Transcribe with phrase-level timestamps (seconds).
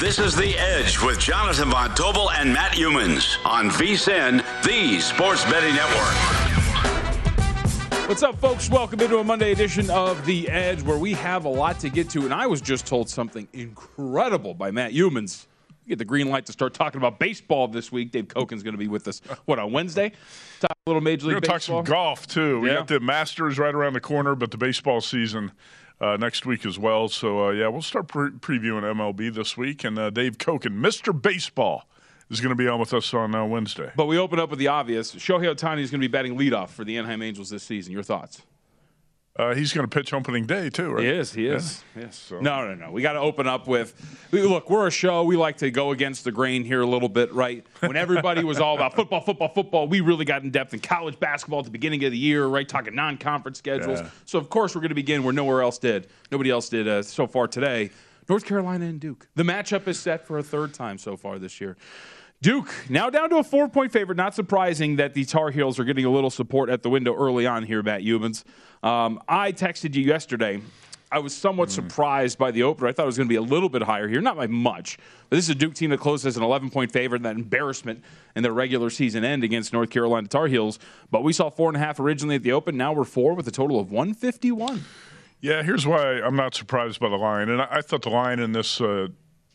[0.00, 5.44] This is The Edge with Jonathan Von Tobel and Matt Youmans on VSIN, the Sports
[5.44, 6.14] Betting Network.
[8.08, 8.70] What's up, folks?
[8.70, 12.08] Welcome into a Monday edition of The Edge where we have a lot to get
[12.10, 12.24] to.
[12.24, 15.46] And I was just told something incredible by Matt Youmans.
[15.84, 18.10] We get the green light to start talking about baseball this week.
[18.10, 20.12] Dave Cokin's going to be with us, what, on Wednesday?
[20.60, 22.60] Talk a little Major League We're going to talk some golf, too.
[22.60, 22.76] We Yeah.
[22.76, 25.52] got the Masters right around the corner, but the baseball season
[26.00, 27.08] uh, next week as well.
[27.08, 29.84] So, uh, yeah, we'll start pre- previewing MLB this week.
[29.84, 31.18] And uh, Dave Cokin, Mr.
[31.20, 31.84] Baseball,
[32.30, 33.90] is going to be on with us on uh, Wednesday.
[33.96, 35.14] But we open up with the obvious.
[35.14, 37.92] Shohei Ohtani is going to be batting leadoff for the Anaheim Angels this season.
[37.92, 38.42] Your thoughts?
[39.36, 41.04] Uh, he's going to pitch opening day, too, right?
[41.04, 41.32] He is.
[41.32, 41.82] He is.
[41.96, 42.16] Yes.
[42.18, 42.90] So- No, no, no.
[42.90, 43.94] We got to open up with.
[44.32, 45.22] Look, we're a show.
[45.22, 47.64] We like to go against the grain here a little bit, right?
[47.78, 51.18] When everybody was all about football, football, football, we really got in depth in college
[51.20, 52.68] basketball at the beginning of the year, right?
[52.68, 54.00] Talking non-conference schedules.
[54.00, 54.10] Yeah.
[54.26, 56.08] So of course we're going to begin where nowhere else did.
[56.32, 57.90] Nobody else did uh, so far today.
[58.28, 59.26] North Carolina and Duke.
[59.36, 61.76] The matchup is set for a third time so far this year.
[62.42, 64.16] Duke now down to a four point favorite.
[64.16, 67.46] Not surprising that the Tar Heels are getting a little support at the window early
[67.46, 68.44] on here, Matt Youmans.
[68.82, 70.62] Um, I texted you yesterday.
[71.12, 72.86] I was somewhat surprised by the opener.
[72.88, 74.96] I thought it was going to be a little bit higher here, not by much.
[75.28, 77.36] But this is a Duke team that closed as an 11 point favorite and that
[77.36, 78.02] embarrassment
[78.34, 80.78] in their regular season end against North Carolina Tar Heels.
[81.10, 82.76] But we saw four and a half originally at the open.
[82.76, 84.82] Now we're four with a total of 151.
[85.42, 87.50] Yeah, here's why I'm not surprised by the line.
[87.50, 89.08] And I, I thought the line in this uh,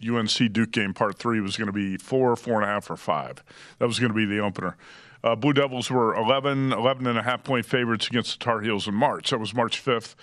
[0.10, 2.98] UNC Duke game, part three, was going to be four, four and a half, or
[2.98, 3.44] five.
[3.80, 4.78] That was going to be the opener.
[5.24, 8.88] Uh, Blue Devils were 11, 11 and a half point favorites against the Tar Heels
[8.88, 9.32] in March.
[9.32, 10.16] That was March 5th.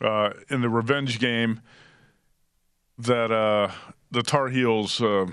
[0.00, 1.60] Uh, in the revenge game,
[2.98, 3.70] that uh,
[4.10, 5.26] the Tar Heels uh,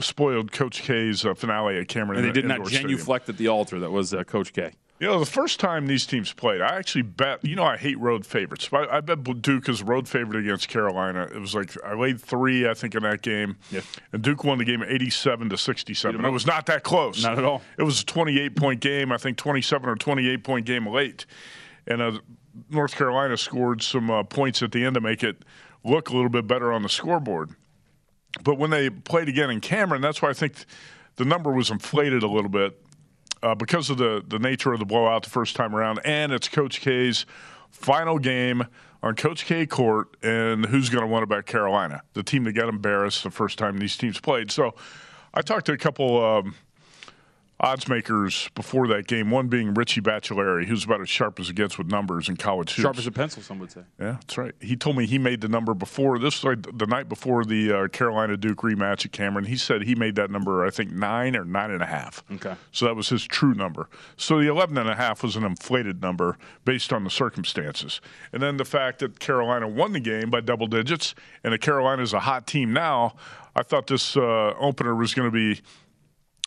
[0.00, 2.18] spoiled Coach K's uh, finale at Cameron.
[2.20, 2.90] And they did not Indoor Stadium.
[2.90, 3.80] genuflect at the altar.
[3.80, 4.72] That was uh, Coach K.
[4.98, 7.44] You know, the first time these teams played, I actually bet.
[7.44, 8.66] You know, I hate road favorites.
[8.70, 11.28] But I, I bet Duke is road favorite against Carolina.
[11.34, 13.82] It was like I laid three, I think, in that game, Yeah.
[14.12, 16.24] and Duke won the game eighty-seven to sixty-seven.
[16.24, 17.22] It was not that close.
[17.22, 17.60] Not at all.
[17.78, 19.12] It was a twenty-eight point game.
[19.12, 21.26] I think twenty-seven or twenty-eight point game late,
[21.86, 22.18] and uh,
[22.70, 25.42] North Carolina scored some uh, points at the end to make it
[25.84, 27.50] look a little bit better on the scoreboard.
[28.42, 30.54] But when they played again in Cameron, that's why I think
[31.16, 32.80] the number was inflated a little bit
[33.46, 36.48] uh, because of the, the nature of the blowout the first time around, and it's
[36.48, 37.26] Coach K's
[37.70, 38.64] final game
[39.04, 42.68] on Coach K court, and who's going to win about Carolina, the team that got
[42.68, 44.50] embarrassed the first time these teams played.
[44.50, 44.74] So
[45.32, 46.56] I talked to a couple um,
[47.58, 49.30] odds makers before that game.
[49.30, 52.74] One being Richie Baccellieri, who's about as sharp as it gets with numbers in college
[52.74, 52.82] hoops.
[52.82, 53.80] Sharp as a pencil, some would say.
[53.98, 54.54] Yeah, that's right.
[54.60, 57.88] He told me he made the number before this, like the night before the uh,
[57.88, 59.46] Carolina Duke rematch at Cameron.
[59.46, 62.22] He said he made that number, I think nine or nine and a half.
[62.32, 62.54] Okay.
[62.72, 63.88] So that was his true number.
[64.16, 68.00] So the eleven and a half was an inflated number based on the circumstances,
[68.32, 72.02] and then the fact that Carolina won the game by double digits, and that Carolina
[72.02, 73.14] is a hot team now.
[73.54, 75.62] I thought this uh, opener was going to be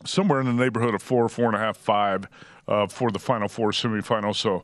[0.06, 2.28] somewhere in the neighborhood of four, four and a half, five
[2.68, 4.36] uh, for the Final Four semifinal.
[4.36, 4.64] So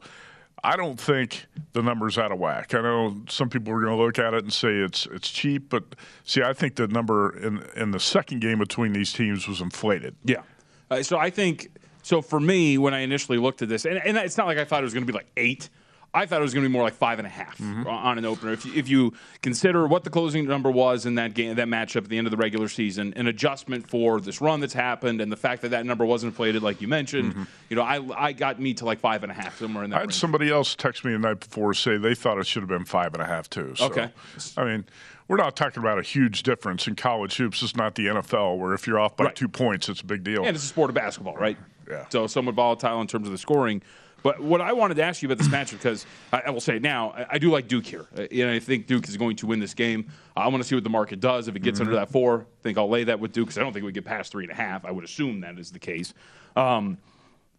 [0.64, 2.74] I don't think the number's out of whack.
[2.74, 5.70] I know some people are going to look at it and say it's it's cheap,
[5.70, 5.84] but
[6.24, 10.16] see, I think the number in in the second game between these teams was inflated.
[10.24, 10.42] Yeah.
[10.90, 11.70] Uh, so I think
[12.04, 14.66] so for me when I initially looked at this, and, and it's not like I
[14.66, 15.70] thought it was going to be like eight.
[16.16, 17.86] I thought it was going to be more like five and a half Mm-hmm.
[17.88, 18.54] on an opener.
[18.54, 21.98] If you, if you consider what the closing number was in that game, that matchup
[22.04, 25.32] at the end of the regular season, an adjustment for this run that's happened, and
[25.32, 28.60] the fact that that number wasn't inflated, like you mentioned, you know, I I got
[28.60, 30.00] me to like five and a half somewhere in that Mm-hmm.
[30.00, 30.16] I had range.
[30.20, 33.14] somebody else text me the night before say they thought it should have been five
[33.14, 33.74] and a half too.
[33.76, 34.10] So, Okay.
[34.58, 34.86] I mean,
[35.28, 37.62] we're not talking about a huge difference in college hoops.
[37.64, 39.36] It's not the NFL where if you're off by Right.
[39.36, 40.46] two points, it's a big deal.
[40.46, 41.58] And it's a sport of basketball, right?
[41.90, 42.06] Yeah.
[42.10, 43.82] So somewhat volatile in terms of the scoring.
[44.26, 46.80] But what I wanted to ask you about this matchup, because I, I will say
[46.80, 48.08] now, I, I do like Duke here.
[48.18, 50.12] Uh, and I think Duke is going to win this game.
[50.36, 51.48] I want to see what the market does.
[51.48, 53.62] If it gets under that four, I think I'll lay that with Duke because I
[53.62, 54.84] don't think we get past three and a half.
[54.84, 56.16] I would assume that is the case.
[56.56, 56.98] Um,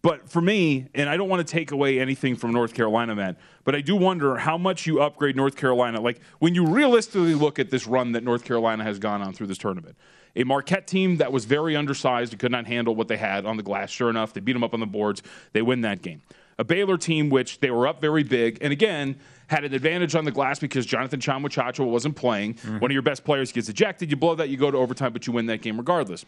[0.01, 3.37] but for me, and I don't want to take away anything from North Carolina, man,
[3.63, 6.01] but I do wonder how much you upgrade North Carolina.
[6.01, 9.47] Like when you realistically look at this run that North Carolina has gone on through
[9.47, 9.95] this tournament,
[10.35, 13.55] a Marquette team that was very undersized and could not handle what they had on
[13.55, 13.89] the glass.
[13.89, 15.23] Sure enough, they beat them up on the boards.
[15.53, 16.21] They win that game.
[16.59, 19.17] A Baylor team which they were up very big, and again
[19.47, 22.55] had an advantage on the glass because Jonathan Tchamwa Tchatchoua wasn't playing.
[22.55, 22.79] Mm-hmm.
[22.79, 24.09] One of your best players gets ejected.
[24.11, 26.25] You blow that, you go to overtime, but you win that game regardless.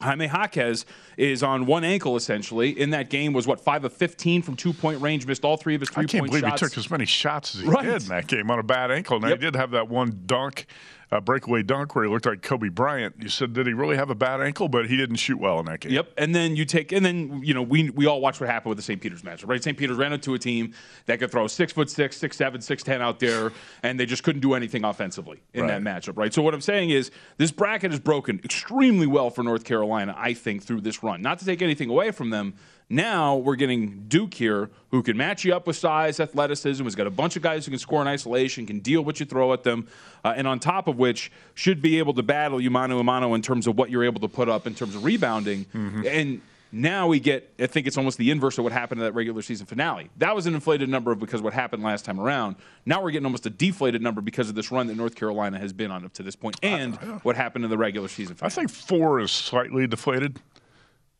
[0.00, 0.84] Jaime Jaquez
[1.16, 2.78] is on one ankle essentially.
[2.78, 5.74] In that game, was what five of fifteen from two point range, missed all three
[5.74, 6.04] of his three.
[6.04, 6.60] I can't believe shots.
[6.60, 7.84] he took as many shots as he Right.
[7.84, 9.18] did in that game on a bad ankle.
[9.20, 9.38] Now Yep.
[9.38, 10.66] he did have that one dunk,
[11.12, 13.14] uh, breakaway dunk where he looked like Kobe Bryant.
[13.20, 14.68] You said, did he really have a bad ankle?
[14.68, 15.92] But he didn't shoot well in that game.
[15.92, 18.70] Yep, and then you take, and then you know we we all watch what happened
[18.70, 19.00] with the St.
[19.00, 19.62] Peter's matchup, right?
[19.62, 19.76] St.
[19.76, 20.74] Peter's ran into a team
[21.06, 24.22] that could throw six foot six, six seven, six ten out there, and they just
[24.24, 26.34] couldn't do anything offensively in that matchup, right?
[26.34, 30.34] So what I'm saying is this bracket is broken extremely well for North Carolina, I
[30.34, 31.22] think, through this run.
[31.22, 32.54] Not to take anything away from them.
[32.88, 37.08] Now we're getting Duke here, who can match you up with size, athleticism, has got
[37.08, 39.64] a bunch of guys who can score in isolation, can deal what you throw at
[39.64, 39.88] them,
[40.24, 43.34] uh, and on top of which should be able to battle you mano a mano
[43.34, 45.66] in terms of what you're able to put up in terms of rebounding.
[46.06, 46.40] And
[46.70, 49.42] now we get, I think it's almost the inverse of what happened in that regular
[49.42, 50.10] season finale.
[50.18, 52.54] That was an inflated number because of what happened last time around.
[52.84, 55.72] Now we're getting almost a deflated number because of this run that North Carolina has
[55.72, 56.94] been on up to this point and
[57.24, 58.52] what happened in the regular season finale.
[58.52, 60.38] I think four is slightly deflated.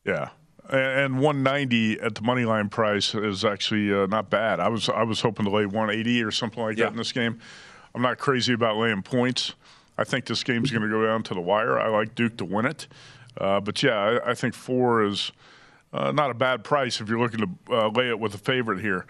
[0.05, 0.29] Yeah.
[0.69, 0.79] And
[1.15, 4.59] and 190 at the money line price is actually uh, not bad.
[4.59, 6.85] I was I was hoping to lay 180 or something like Yeah.
[6.85, 7.39] that in this game.
[7.95, 9.53] I'm not crazy about laying points.
[9.97, 11.79] I think this game's going to go down to the wire.
[11.79, 12.87] I like Duke to win it,
[13.41, 15.31] uh, but yeah, I, I think four is
[15.91, 18.79] uh, not a bad price if you're looking to uh, lay it with a favorite
[18.81, 19.05] here.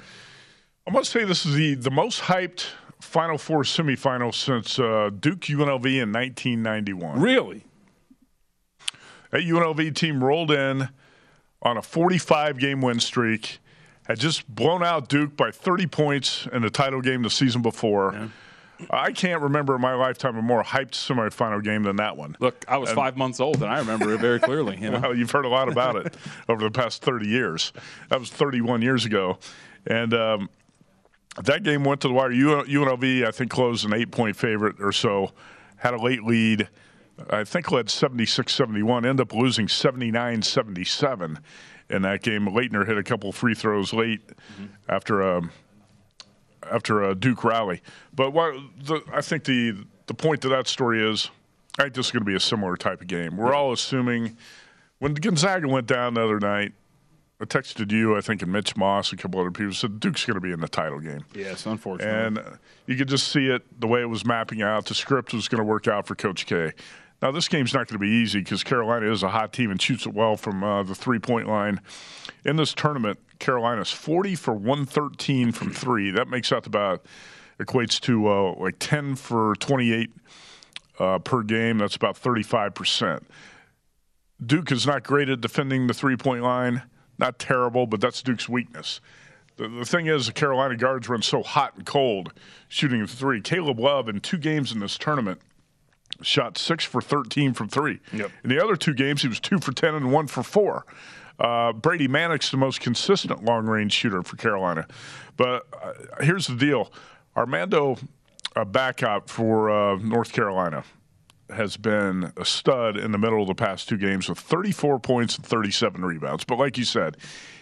[0.88, 2.68] I must say this is the the most hyped
[3.02, 7.20] Final Four semifinal since uh, Duke UNLV in 1991.
[7.20, 7.64] Really?
[9.32, 10.88] That UNLV team rolled in
[11.68, 13.60] on a 45 game win streak,
[14.08, 18.30] had just blown out Duke by 30 points in the title game the season before.
[18.92, 22.38] I can't remember in my lifetime a more hyped semifinal game than that one.
[22.40, 24.78] Look, I was five months old and I remember it very clearly.
[24.80, 25.00] You know?
[25.08, 26.16] Well, you've heard a lot about it
[26.50, 27.74] over the past 30 years.
[28.10, 29.40] That was 31 years ago.
[29.86, 30.50] And um,
[31.44, 32.30] that game went to the wire.
[32.30, 35.32] UNLV, I think, closed an eight point favorite or so,
[35.78, 36.68] had a late lead.
[37.30, 41.40] I think led 76 71, end up losing 79 77
[41.90, 42.48] in that game.
[42.48, 44.66] Laettner hit a couple free throws late mm-hmm.
[44.90, 45.42] after a,
[46.72, 47.82] after a Duke rally.
[48.14, 51.30] But what the, I think the, the point to that story is
[51.78, 53.38] I think this is going to be a similar type of game.
[53.38, 54.38] We're all assuming
[55.00, 56.74] when Gonzaga went down the other night,
[57.40, 60.36] I texted you, I think, and Mitch Moss, a couple other people said Duke's going
[60.36, 61.24] to be in the title game.
[61.36, 62.12] Yes, unfortunately.
[62.12, 62.58] And uh,
[62.88, 64.86] you could just see it the way it was mapping out.
[64.86, 66.72] The script was going to work out for Coach K.
[67.22, 69.82] Now, this game's not going to be easy because Carolina is a hot team and
[69.82, 71.82] shoots it well from uh, the three point line.
[72.46, 76.12] In this tournament, Carolina's 40 for 113 from three.
[76.12, 77.06] That makes out about,
[77.60, 80.12] equates to uh, like 10 for 28
[81.00, 81.78] uh, per game.
[81.78, 83.24] That's about 35%.
[84.46, 86.84] Duke is not great at defending the three point line.
[87.18, 89.02] Not terrible, but that's Duke's weakness.
[89.56, 92.32] The, the thing is, the Carolina guards run so hot and cold
[92.68, 93.42] shooting the three.
[93.42, 95.42] Caleb Love, in two games in this tournament,
[96.22, 98.00] shot six for 13 from three.
[98.14, 98.32] Yep.
[98.44, 100.86] In the other two games, he was two for 10 and one for four.
[101.40, 104.88] Uh, Brady Manek's the most consistent long range shooter for Carolina.
[105.36, 106.92] But uh, here's the deal
[107.36, 107.98] Armando
[108.56, 110.84] Bacot for uh, North Carolina
[111.50, 115.38] has been a stud in the middle of the past two games with 34 points
[115.38, 116.44] and 37 rebounds.
[116.44, 117.18] But like you said,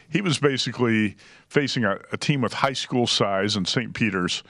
[0.09, 1.15] he was basically
[1.47, 3.93] facing a, a team with high school size in St.
[3.93, 4.43] Peter's.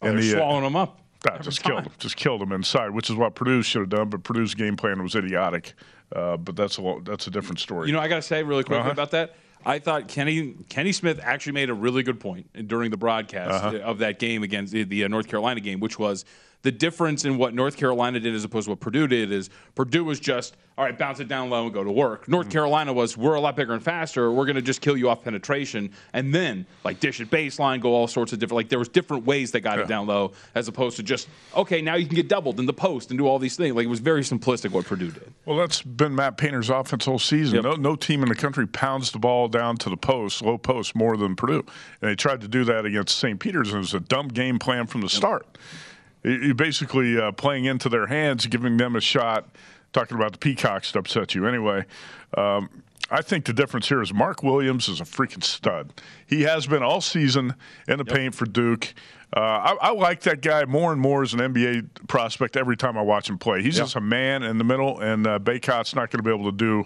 [0.00, 0.99] Oh, and the, uh, swallowing them up.
[1.24, 1.92] That just killed him.
[1.98, 4.08] Just killed him inside, which is what Purdue should have done.
[4.08, 5.74] But Purdue's game plan was idiotic.
[6.14, 7.86] Uh, but that's a that's a different story.
[7.88, 8.90] You know, I got to say really quickly Uh-huh.
[8.90, 9.36] about that.
[9.64, 13.76] I thought Kenny Kenny Smith actually made a really good point during the broadcast Uh-huh.
[13.84, 16.24] of that game against the, the uh, North Carolina game, which was
[16.62, 19.32] the difference in what North Carolina did as opposed to what Purdue did.
[19.32, 22.26] Is Purdue was just all right, bounce it down low and go to work.
[22.26, 22.52] North Mm-hmm.
[22.52, 24.32] Carolina was we're a lot bigger and faster.
[24.32, 27.90] We're going to just kill you off penetration and then like dish it baseline, go
[27.90, 28.56] all sorts of different.
[28.56, 31.82] Like there was different ways they got it down low as opposed to just okay,
[31.82, 33.74] now you can get doubled in the post and do all these things.
[33.76, 35.32] Like it was very simplistic what Purdue did.
[35.44, 37.56] Well, that's been Matt Painter's offense all season.
[37.56, 37.64] Yep.
[37.64, 40.94] No, no team in the country pounds the ball down to the post, low post,
[40.94, 41.64] more than Purdue.
[42.00, 43.38] And they tried to do that against St.
[43.38, 45.46] Peter's, and it was a dumb game plan from the start.
[46.22, 49.48] You- You're basically uh, playing into their hands, giving them a shot.
[49.92, 51.48] Talking about the Peacocks to upset you.
[51.48, 51.84] Anyway,
[52.38, 52.68] um,
[53.10, 55.92] I think the difference here is Mark Williams is a freaking stud.
[56.28, 57.54] He has been all season
[57.88, 58.94] in the paint for Duke.
[59.36, 62.96] Uh, I, I like that guy more and more as an NBA prospect every time
[62.96, 63.62] I watch him play.
[63.62, 66.48] He's just a man in the middle, and uh, Bacot's not going to be able
[66.52, 66.84] to do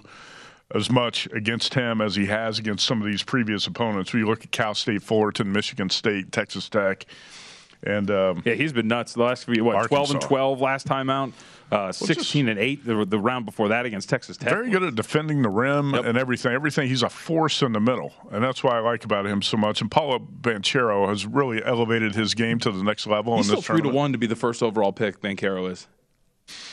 [0.74, 4.14] as much against him as he has against some of these previous opponents.
[4.14, 7.04] When you look at Cal State, Fullerton, Michigan State, Texas Tech,
[7.86, 9.64] and um, Yeah, he's been nuts the last few.
[9.64, 11.32] What, twelve and twelve last time out.
[11.72, 14.50] Uh, Sixteen and eight the, the round before that against Texas Tech.
[14.50, 16.04] very good at defending the rim Yep.
[16.04, 16.52] and everything.
[16.52, 16.88] Everything.
[16.88, 19.80] He's a force in the middle, and that's why I like about him so much.
[19.80, 23.56] And Paolo Banchero has really elevated his game to the next level He's in still
[23.56, 23.96] this three to tournament.
[23.96, 25.20] one to be the first overall pick.
[25.20, 25.88] Banchero is.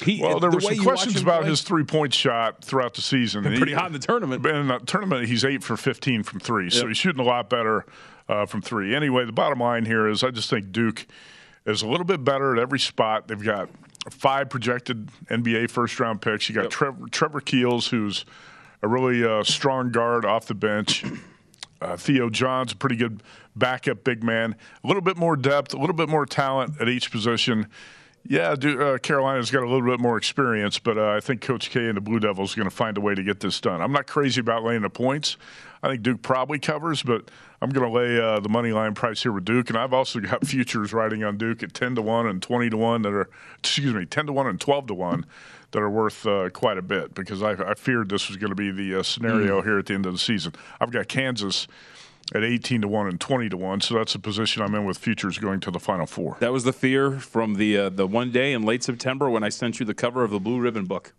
[0.04, 3.44] He, Well, there the were some questions about play- his three-point shot throughout the season.
[3.44, 4.46] Been pretty hot in the tournament.
[4.46, 7.86] In the tournament, he's eight for 15 from three, so he's shooting a lot better
[8.32, 8.96] uh, from three.
[8.96, 11.06] Anyway, the bottom line here is I just think Duke
[11.66, 13.28] is a little bit better at every spot.
[13.28, 13.70] They've got
[14.10, 16.48] five projected NBA first-round picks.
[16.50, 16.72] You got Yep.
[16.72, 18.26] Trevor, Trevor Keels, who's
[18.82, 21.04] a really uh, strong guard off the bench.
[21.82, 23.22] Uh, Theo John's a pretty good
[23.56, 24.56] backup big man.
[24.84, 27.68] A little bit more depth, a little bit more talent at each position.
[28.24, 31.88] Yeah, uh, Carolina's got a little bit more experience, but uh, I think Coach K
[31.88, 33.82] and the Blue Devils are going to find a way to get this done.
[33.82, 35.38] I'm not crazy about laying the points.
[35.82, 37.32] I think Duke probably covers, but
[37.62, 40.20] I'm going to lay uh, the money line price here with Duke, and I've also
[40.20, 43.30] got futures riding on Duke at 10 to one and 20 to one that are,
[43.60, 45.26] excuse me, 10 to one and 12 to one
[45.72, 48.56] that are worth uh, quite a bit because I, I feared this was going to
[48.56, 50.54] be the uh, scenario here at the end of the season.
[50.80, 51.68] I've got Kansas
[52.34, 54.98] at 18 to 1 and 20 to 1 so that's the position i'm in with
[54.98, 58.32] futures going to the final four That was the fear from the uh, the one
[58.32, 61.14] day in late September when I sent you the cover of the Blue Ribbon book.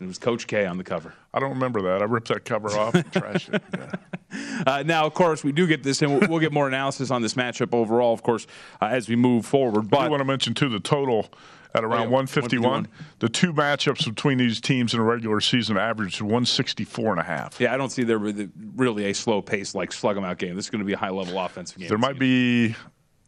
[0.00, 1.14] It was Coach K on the cover.
[1.32, 3.92] i don't remember that i ripped that cover off and trashed it yeah.
[4.66, 7.22] Uh, now, of course, we do get this, and we'll, we'll get more analysis on
[7.22, 8.46] this matchup overall, of course,
[8.82, 9.84] uh, as we move forward.
[9.84, 11.30] i But do want to mention too the total
[11.74, 12.88] at around yeah, 151 151.
[13.20, 17.58] the two matchups between these teams in a regular season averaged 164 and a half
[17.60, 20.56] yeah, I don't see there really- really a slow pace like slug them out game.
[20.56, 21.88] This is going to be a high level offensive game.
[21.88, 22.74] there might be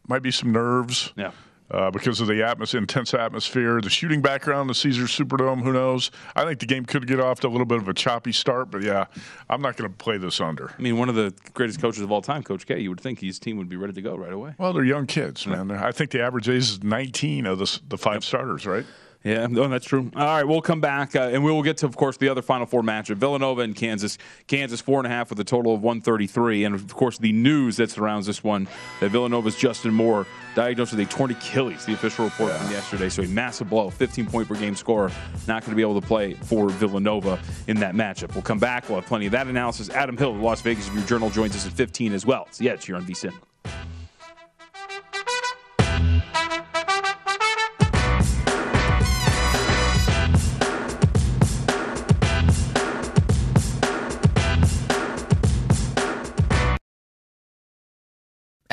[0.09, 1.31] might be some nerves Yeah.
[1.71, 5.63] Uh, because of the atmos- intense atmosphere, the shooting background, the Caesars Superdome.
[5.63, 6.11] Who knows?
[6.35, 8.71] I think the game could get off to a little bit of a choppy start,
[8.71, 9.07] but yeah,
[9.51, 10.75] I'm not going to play this under.
[10.79, 12.81] I mean, one of the greatest coaches of all time, Coach K.
[12.81, 14.55] You would think his team would be ready to go right away.
[14.59, 15.71] Well, they're young kids, man.
[15.71, 18.87] I think the average age is 19 of the, the five starters, right?
[19.25, 20.11] Yeah, no, that's true.
[20.15, 22.43] All right, we'll come back uh, and we will get to, of course, the other
[22.43, 24.19] Final Four matchup: Villanova and Kansas.
[24.47, 27.77] Kansas four and a half with a total of 133, and of course, the news
[27.77, 28.69] that surrounds this one
[29.01, 31.85] that Villanova's Justin Moore diagnosed with a torn Achilles.
[31.85, 33.09] The official report from yesterday.
[33.09, 35.11] So a massive blow, 15 point per game score.
[35.47, 38.35] Not going to be able to play for Villanova in that matchup.
[38.35, 38.89] We'll come back.
[38.89, 39.91] We'll have plenty of that analysis.
[39.91, 42.45] Adam Hill, of the Las Vegas Review Journal, joins us at 15 as well.
[42.49, 43.33] It's the Edge here on VSIN.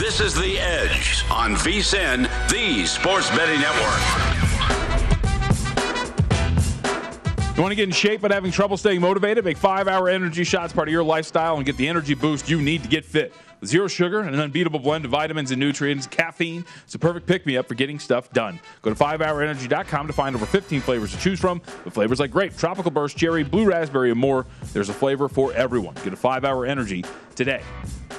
[0.00, 4.00] This is The Edge on VSIN, the Sports Betting Network.
[7.54, 9.44] You want to get in shape but having trouble staying motivated?
[9.44, 12.62] Make five hour energy shots part of your lifestyle and get the energy boost you
[12.62, 13.34] need to get fit.
[13.62, 17.44] Zero sugar and an unbeatable blend of vitamins and nutrients, caffeine It's a perfect pick
[17.44, 18.58] me up for getting stuff done.
[18.80, 22.56] Go to 5hourenergy.com to find over 15 flavors to choose from with flavors like grape,
[22.56, 24.46] tropical burst, cherry, blue raspberry, and more.
[24.72, 25.92] There's a flavor for everyone.
[25.96, 27.62] Get a 5 hour energy today.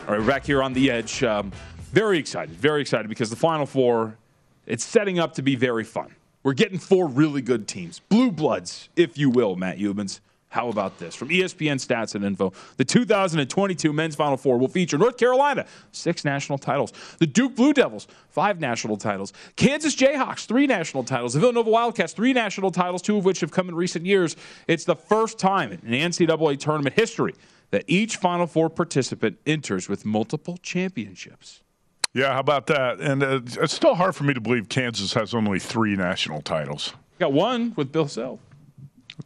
[0.07, 1.23] All right, we're back here on the edge.
[1.23, 1.51] Um,
[1.91, 4.17] very excited, very excited because the Final Four,
[4.65, 6.15] it's setting up to be very fun.
[6.43, 10.21] We're getting four really good teams, blue bloods, if you will, Matt Youmans.
[10.49, 11.15] How about this?
[11.15, 16.25] From ESPN Stats and Info, the 2022 Men's Final Four will feature North Carolina, six
[16.25, 21.39] national titles, the Duke Blue Devils, five national titles, Kansas Jayhawks, three national titles, the
[21.39, 24.35] Villanova Wildcats, three national titles, two of which have come in recent years.
[24.67, 27.33] It's the first time in NCAA tournament history
[27.69, 31.61] that each Final Four participant enters with multiple championships.
[32.13, 32.99] Yeah, how about that?
[32.99, 36.93] And uh, it's still hard for me to believe Kansas has only three national titles.
[37.19, 38.39] Got one with Bill Self.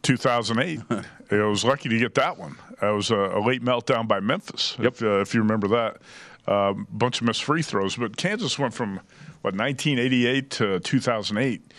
[0.02, 0.80] 2008.
[1.30, 2.56] I was lucky to get that one.
[2.80, 5.98] It was a, a late meltdown by Memphis, if, uh, if you remember that.
[6.46, 7.96] A um, bunch of missed free throws.
[7.96, 8.96] But Kansas went from,
[9.42, 11.72] what, 1988 to 2008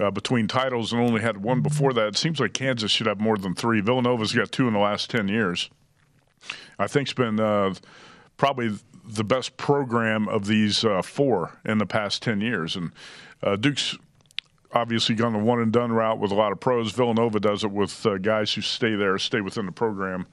[0.00, 2.08] uh, between titles and only had one before that.
[2.08, 3.80] It seems like Kansas should have more than three.
[3.80, 5.70] Villanova's got two in the last 10 years.
[6.78, 7.74] I think it's been uh,
[8.36, 8.70] probably
[9.14, 12.76] the best program of these uh, four in the past 10 years.
[12.76, 12.92] And
[13.42, 13.96] uh, Duke's
[14.72, 16.92] obviously gone the one and done route with a lot of pros.
[16.92, 20.26] Villanova does it with uh, guys who stay there, stay within the program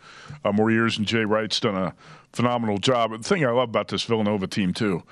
[0.44, 0.98] uh, more years.
[0.98, 1.94] And Jay Wright's done a
[2.34, 3.12] phenomenal job.
[3.12, 5.04] The thing I love about this Villanova team too,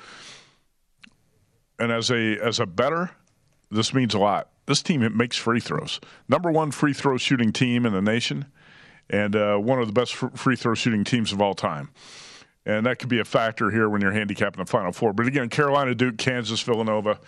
[1.80, 3.12] and as a as a bettor,
[3.72, 4.50] this means a lot.
[4.68, 6.00] This team it makes free throws.
[6.28, 8.46] Number one free throw shooting team in the nation,
[9.10, 11.90] and uh, one of the best fr- free throw shooting teams of all time.
[12.66, 15.14] And that could be a factor here when you're handicapping the Final Four.
[15.14, 17.20] But again, Carolina, Duke, Kansas, Villanova.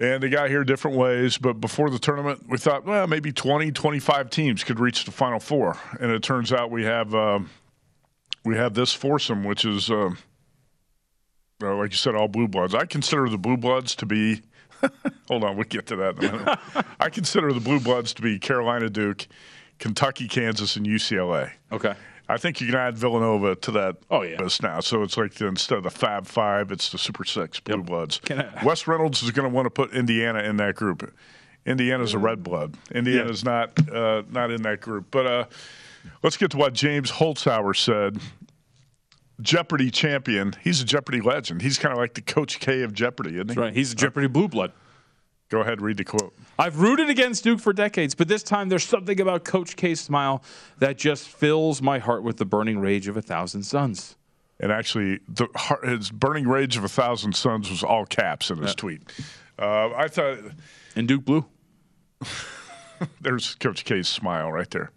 [0.00, 3.70] And they got here different ways, but before the tournament, we thought, well, maybe 20,
[3.70, 5.78] 25 teams could reach the Final Four.
[6.00, 7.50] And it turns out we have um,
[8.44, 10.10] we have this foursome, which is, uh,
[11.62, 12.74] uh, like you said, all blue bloods.
[12.74, 14.42] I consider the blue bloods to be.
[15.28, 16.58] hold on, we'll get to that in a minute.
[17.00, 19.26] I consider the blue bloods to be Carolina, Duke,
[19.78, 21.52] Kentucky, Kansas, and UCLA.
[21.72, 21.94] Okay.
[22.28, 24.40] I think you can add Villanova to that Oh, yeah.
[24.40, 24.80] list now.
[24.80, 28.18] So it's like the, instead of the Fab Five, it's the Super Six Blue Bloods.
[28.24, 31.12] Can I- Wes Reynolds is going to want to put Indiana in that group.
[31.66, 32.76] Indiana's a red blood.
[32.94, 35.06] Indiana's not uh, not in that group.
[35.10, 35.44] But uh,
[36.22, 38.18] let's get to what James Holzhauer said
[39.40, 40.54] Jeopardy champion.
[40.62, 41.62] He's a Jeopardy legend.
[41.62, 43.54] He's kind of like the Coach K of Jeopardy, isn't he?
[43.54, 43.72] That's right.
[43.74, 44.72] He's a Jeopardy blue blood.
[45.50, 46.34] Go ahead, read the quote.
[46.58, 50.42] I've rooted against Duke for decades, but this time there's something about Coach K's smile
[50.78, 54.16] that just fills my heart with the burning rage of a thousand suns.
[54.60, 58.58] And actually, the heart- his burning rage of a thousand suns was all caps in
[58.58, 58.74] his Yeah.
[58.74, 59.12] tweet.
[59.58, 60.38] Uh, I thought,
[60.96, 61.44] And Duke blue.
[63.20, 64.90] there's Coach K's smile right there.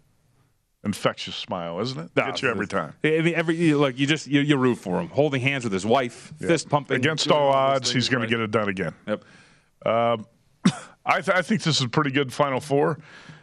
[0.84, 2.14] Infectious smile, isn't it?
[2.14, 2.94] Gets you every time.
[3.04, 5.84] I mean, every look, you just you, you root for him, holding hands with his
[5.84, 6.48] wife, Yeah.
[6.48, 6.96] fist pumping.
[6.96, 8.30] Against all odds, he's going right.
[8.30, 8.94] to get it done again.
[9.06, 9.24] Yep.
[9.84, 10.26] Um,
[11.08, 12.98] I, th- I think this is a pretty good Final Four.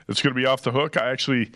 [0.08, 0.98] It's going to be off the hook.
[0.98, 1.52] I actually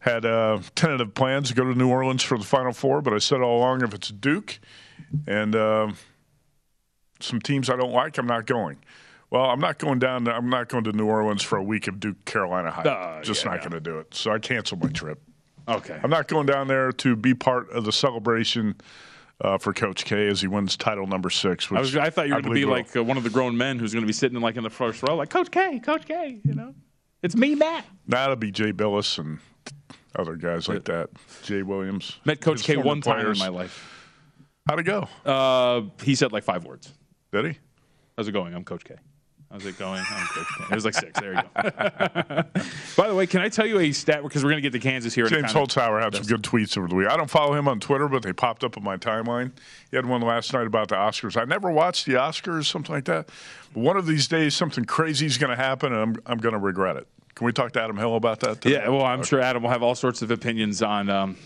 [0.00, 3.18] had uh, tentative plans to go to New Orleans for the Final Four, but I
[3.18, 4.58] said all along if it's Duke
[5.26, 5.92] and uh,
[7.20, 8.78] some teams I don't like, I'm not going.
[9.30, 10.26] Well, I'm not going down.
[10.26, 12.82] To, I'm not going to New Orleans for a week of Duke Carolina High.
[12.82, 13.70] Uh, Just yeah, not no.
[13.70, 14.14] going to do it.
[14.14, 15.22] So I canceled my trip.
[15.68, 15.98] Okay.
[16.02, 18.74] I'm not going down there to be part of the celebration
[19.42, 21.70] uh, for Coach K as he wins title number six.
[21.70, 21.96] Which I was.
[21.96, 22.72] I thought you were going to be will.
[22.72, 24.70] like uh, one of the grown men who's going to be sitting like in the
[24.70, 26.40] first row, like Coach K, Coach K.
[26.44, 26.74] You know,
[27.22, 27.84] it's me, Matt.
[28.06, 29.40] That'll be Jay Bilas and
[30.16, 31.10] other guys like that.
[31.42, 32.18] Jay Williams.
[32.24, 33.40] Met Coach K one time players.
[33.40, 33.88] in my life.
[34.68, 35.08] How'd it go?
[35.24, 36.92] Uh, he said like five words.
[37.32, 37.58] Did he?
[38.16, 38.54] How's it going?
[38.54, 38.94] I'm Coach K.
[39.52, 40.02] How's it going?
[40.70, 41.20] It was like six.
[41.20, 41.62] There you go.
[42.96, 44.78] By the way, can I tell you a stat because we're going to get to
[44.82, 45.26] Kansas here.
[45.26, 47.08] James Holzhauer had some good tweets over the week.
[47.08, 49.52] I don't follow him on Twitter, but they popped up on my timeline.
[49.90, 51.38] He had one last night about the Oscars.
[51.38, 53.28] I never watched the Oscars, something like that.
[53.74, 56.54] But one of these days, something crazy is going to happen, and I'm, I'm going
[56.54, 57.06] to regret it.
[57.34, 58.62] Can we talk to Adam Hill about that?
[58.62, 58.76] today?
[58.76, 61.10] Yeah, well, I'm sure Adam will have all sorts of opinions on.
[61.10, 61.36] Um,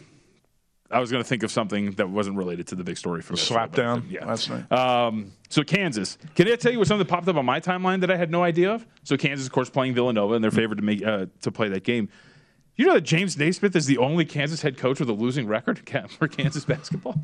[0.91, 3.37] I was going to think of something that wasn't related to the big story from
[3.37, 4.25] The yesterday, slap but, down uh, yeah.
[4.27, 4.73] last night.
[4.73, 6.19] Um, so Kansas.
[6.35, 8.31] Can I tell you what something that popped up on my timeline that I had
[8.31, 8.87] no idea of?
[9.03, 11.85] So Kansas, of course, playing Villanova, and they're favored to make uh, to play that
[11.85, 12.09] game.
[12.77, 15.81] You know that James Naismith is the only Kansas head coach with a losing record
[16.19, 17.17] for Kansas basketball.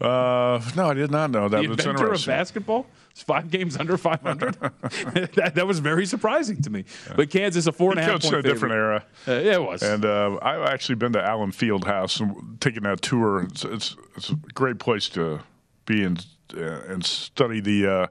[0.00, 1.62] Uh, no, I did not know that.
[1.62, 2.86] the inventor of basketball.
[3.10, 4.54] It's five games under 500.
[4.60, 6.84] that, that was very surprising to me.
[7.16, 8.76] But Kansas, a four and a half coached a different favorite.
[8.76, 9.04] era.
[9.26, 9.82] Uh, yeah, it was.
[9.82, 13.44] And uh, I've actually been to Allen Fieldhouse and taken that tour.
[13.44, 15.40] It's, it's, it's a great place to
[15.86, 18.06] be and uh, and study the uh,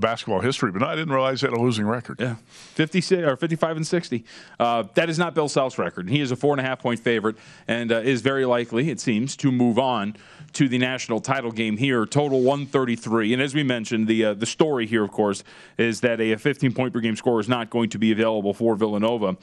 [0.00, 0.70] the basketball history.
[0.70, 2.20] But I didn't realize they had a losing record.
[2.20, 2.36] Yeah,
[2.74, 4.24] fifty-six or fifty-five and sixty.
[4.58, 6.08] Uh, that is not Bill Self's record.
[6.08, 9.00] He is a four and a half point favorite and uh, is very likely, it
[9.00, 10.16] seems, to move on
[10.52, 12.06] to the national title game here.
[12.06, 13.32] Total one thirty-three.
[13.32, 15.42] And as we mentioned, the uh, the story here, of course,
[15.76, 18.76] is that a fifteen point per game score is not going to be available for
[18.76, 19.36] Villanova.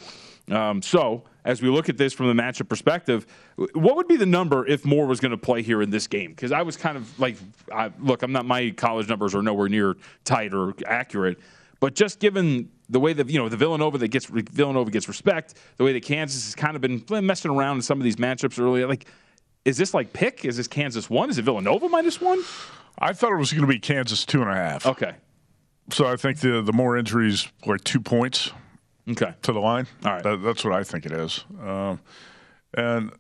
[0.50, 3.26] Um, so, as we look at this from the matchup perspective,
[3.74, 6.32] what would be the number if Moore was going to play here in this game?
[6.32, 7.38] Because I was kind of like,
[7.72, 11.40] I, look, I'm not my college numbers are nowhere near tight or accurate,
[11.80, 15.54] but just given the way that you know the Villanova that gets Villanova gets respect,
[15.78, 18.60] the way that Kansas has kind of been messing around in some of these matchups
[18.60, 19.06] earlier, like.
[19.64, 20.46] Is this like pick?
[20.46, 21.32] Is this Kansas one?
[21.32, 22.44] Is it Villanova minus one?
[23.00, 24.86] I thought it was going to be Kansas two and a half.
[24.86, 25.16] Okay.
[25.90, 28.52] So I think the the Moore injuries like two points.
[29.10, 29.34] Okay.
[29.44, 29.88] To the line.
[30.04, 30.24] All right.
[30.24, 31.46] That, that's what I think it is.
[31.62, 32.00] Um,
[32.74, 33.12] and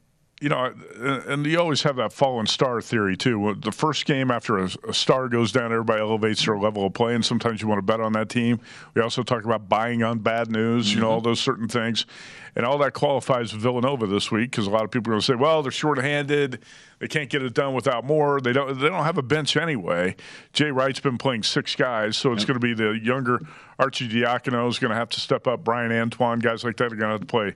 [0.42, 3.56] you know, and you always have that fallen star theory too.
[3.58, 7.16] The first game after a, a star goes down, everybody elevates their level of play,
[7.16, 8.60] and sometimes you want to bet on that team.
[8.94, 11.30] We also talk about buying on bad news, you know, all mm-hmm.
[11.30, 12.06] those certain things,
[12.54, 15.26] and all that qualifies Villanova this week because a lot of people are going to
[15.26, 16.60] say, well, they're shorthanded,
[17.00, 18.42] they can't get it done without Moore.
[18.42, 20.18] They don't, they don't have a bench anyway.
[20.52, 23.40] Jay Wright's been playing six guys, so it's going to be the younger
[23.80, 25.64] Arcidiacono is going to have to step up.
[25.64, 27.56] Bryan Antoine, guys like that are going to have to play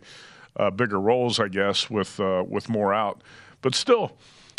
[0.60, 3.24] uh, bigger roles, I guess, with uh, with Moore out.
[3.62, 4.18] But still,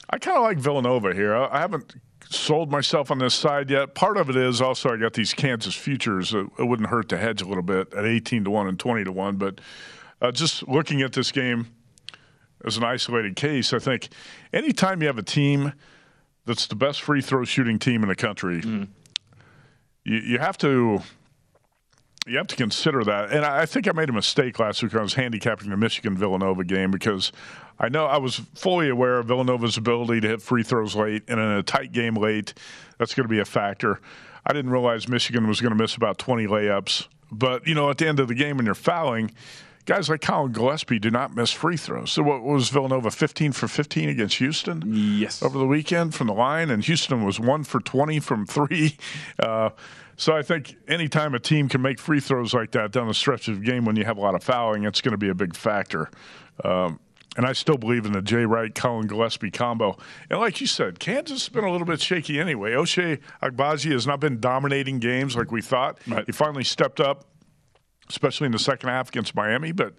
[0.08, 1.36] I kind of like Villanova here.
[1.36, 1.94] I, I haven't
[2.28, 3.94] sold myself on this side yet.
[3.94, 6.32] Part of it is also I got these Kansas futures.
[6.32, 9.04] It, it wouldn't hurt to hedge a little bit at 18 to one and 20
[9.04, 9.36] to one.
[9.36, 9.60] But
[10.22, 11.68] uh, just looking at this game
[12.64, 14.08] as an isolated case, I think
[14.52, 15.72] anytime you have a team
[16.46, 18.60] that's the best free throw shooting team in the country,
[20.04, 21.02] you, you have to
[22.26, 23.30] you have to consider that.
[23.30, 26.16] And I think I made a mistake last week when I was handicapping the Michigan
[26.16, 27.32] Villanova game because
[27.78, 31.40] I know I was fully aware of Villanova's ability to hit free throws late, and
[31.40, 32.52] in a tight game late,
[32.98, 34.00] that's going to be a factor.
[34.44, 37.06] I didn't realize Michigan was going to miss about 20 layups.
[37.32, 39.30] But, you know, at the end of the game when you're fouling,
[39.86, 42.12] guys like Collin Gillespie do not miss free throws.
[42.12, 44.82] So what was Villanova 15 for 15 against Houston?
[44.86, 45.42] Yes.
[45.42, 48.96] Over the weekend from the line, and Houston was 1 for 20 from 3.
[49.38, 49.70] Uh,
[50.20, 53.48] so I think anytime a team can make free throws like that down the stretch
[53.48, 55.34] of the game when you have a lot of fouling, it's going to be a
[55.34, 56.10] big factor.
[56.62, 57.00] Um,
[57.38, 59.96] and I still believe in the Jay Wright, Collin Gillespie combo.
[60.28, 62.72] And like you said, Kansas has been a little bit shaky anyway.
[62.72, 65.98] Ochai Agbaji has not been dominating games like we thought.
[66.26, 67.24] He finally stepped up,
[68.10, 69.72] especially in the second half against Miami.
[69.72, 69.94] But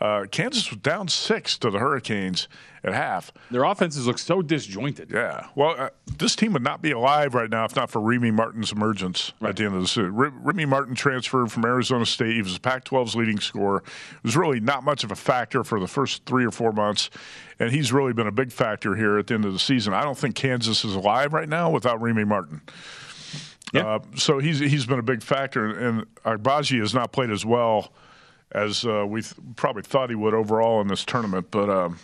[0.00, 2.48] Uh, Kansas was down six to the Hurricanes
[2.82, 3.32] at half.
[3.50, 5.10] Their offenses look so disjointed.
[5.10, 5.48] Yeah.
[5.54, 8.72] Well, uh, this team would not be alive right now if not for Remy Martin's
[8.72, 9.50] emergence right.
[9.50, 10.14] at the end of the season.
[10.16, 12.34] R- Remy Martin transferred from Arizona State.
[12.34, 13.78] He was the Pac 12's leading scorer.
[13.78, 17.10] It was really not much of a factor for the first three or four months,
[17.58, 19.92] and he's really been a big factor here at the end of the season.
[19.92, 22.62] I don't think Kansas is alive right now without Remy Martin.
[23.74, 23.86] Yeah.
[23.86, 27.92] Uh, so he's he's been a big factor, and Agbaji has not played as well
[28.52, 31.50] as uh, we th- probably thought he would overall in this tournament.
[31.50, 31.98] But um,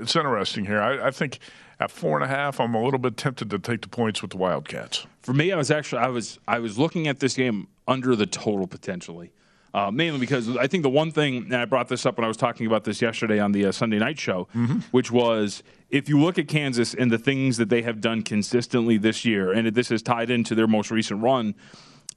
[0.00, 0.80] it's interesting here.
[0.80, 1.38] I, I, think
[1.80, 4.30] at four and a half, I'm a little bit tempted to take the points with
[4.30, 5.06] the Wildcats.
[5.22, 8.26] For me, I was actually I was I was looking at this game under the
[8.26, 9.32] total potentially.
[9.74, 12.28] Uh, mainly because I think the one thing, and I brought this up when I
[12.28, 14.78] was talking about this yesterday on the uh, Sunday night show, mm-hmm.
[14.92, 18.98] which was if you look at Kansas and the things that they have done consistently
[18.98, 21.56] this year, and this is tied into their most recent run,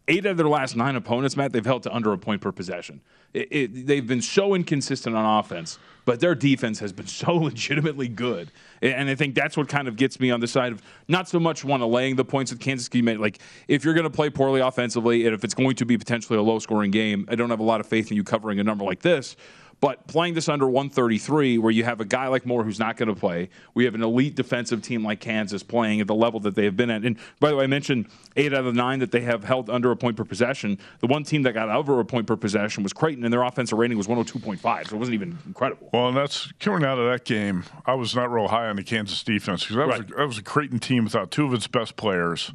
[0.08, 3.02] eight of their last nine opponents, Matt, they've held to under a point per possession.
[3.34, 8.08] It, it, they've been so inconsistent on offense, but their defense has been so legitimately
[8.08, 8.52] good.
[8.82, 11.40] And I think that's what kind of gets me on the side of not so
[11.40, 13.02] much want to laying the points with Kansas City.
[13.02, 16.38] Like, if you're going to play poorly offensively and if it's going to be potentially
[16.40, 18.64] a low scoring game, I don't have a lot of faith in you covering a
[18.64, 19.36] number like this.
[19.80, 23.10] But playing this under 133, where you have a guy like Moore who's not going
[23.10, 26.56] to play, we have an elite defensive team like Kansas playing at the level that
[26.56, 27.04] they have been at.
[27.04, 29.70] And by the way, I mentioned eight out of the nine that they have held
[29.70, 30.80] under a point per possession.
[31.00, 33.78] The one team that got over a point per possession was Creighton, and their offensive
[33.78, 35.90] rating was 102.5, so it wasn't even incredible.
[35.94, 37.64] Well, and that's coming out of that game.
[37.86, 40.18] I was not real high on the Kansas defense because that, right.
[40.18, 42.52] that was a Creighton team without two of its best players.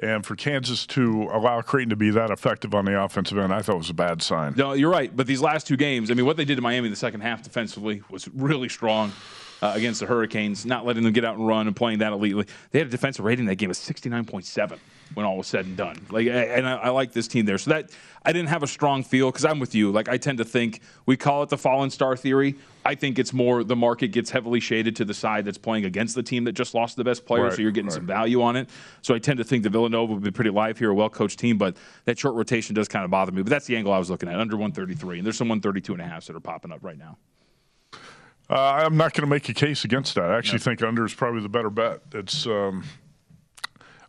[0.00, 3.62] And for Kansas to allow Creighton to be that effective on the offensive end, I
[3.62, 4.54] thought was a bad sign.
[4.56, 5.14] No, you're right.
[5.14, 7.22] But these last two games, I mean, what they did to Miami in the second
[7.22, 9.12] half defensively was really strong.
[9.62, 12.46] Uh, against the Hurricanes, not letting them get out and run and playing that elitely.
[12.72, 14.78] They had a defensive rating that game of 69.7
[15.14, 15.96] when all was said and done.
[16.10, 17.58] Like, and I, I like this team there.
[17.58, 17.90] So that
[18.24, 19.90] I didn't have a strong feel because I'm with you.
[19.90, 22.56] Like, I tend to think we call it the fallen star theory.
[22.84, 26.14] I think it's more the market gets heavily shaded to the side that's playing against
[26.14, 27.94] the team that just lost the best player, right, so you're getting right.
[27.94, 28.68] some value on it.
[29.02, 31.38] So I tend to think the Villanova would be pretty live here, a well coached
[31.38, 33.42] team, but that short rotation does kind of bother me.
[33.42, 35.18] But that's the angle I was looking at, under 133.
[35.18, 37.16] And there's some 132 and a half that are popping up right now.
[38.48, 40.30] Uh, I'm not going to make a case against that.
[40.30, 42.00] I actually think under is probably the better bet.
[42.12, 42.46] It's.
[42.46, 42.84] Um,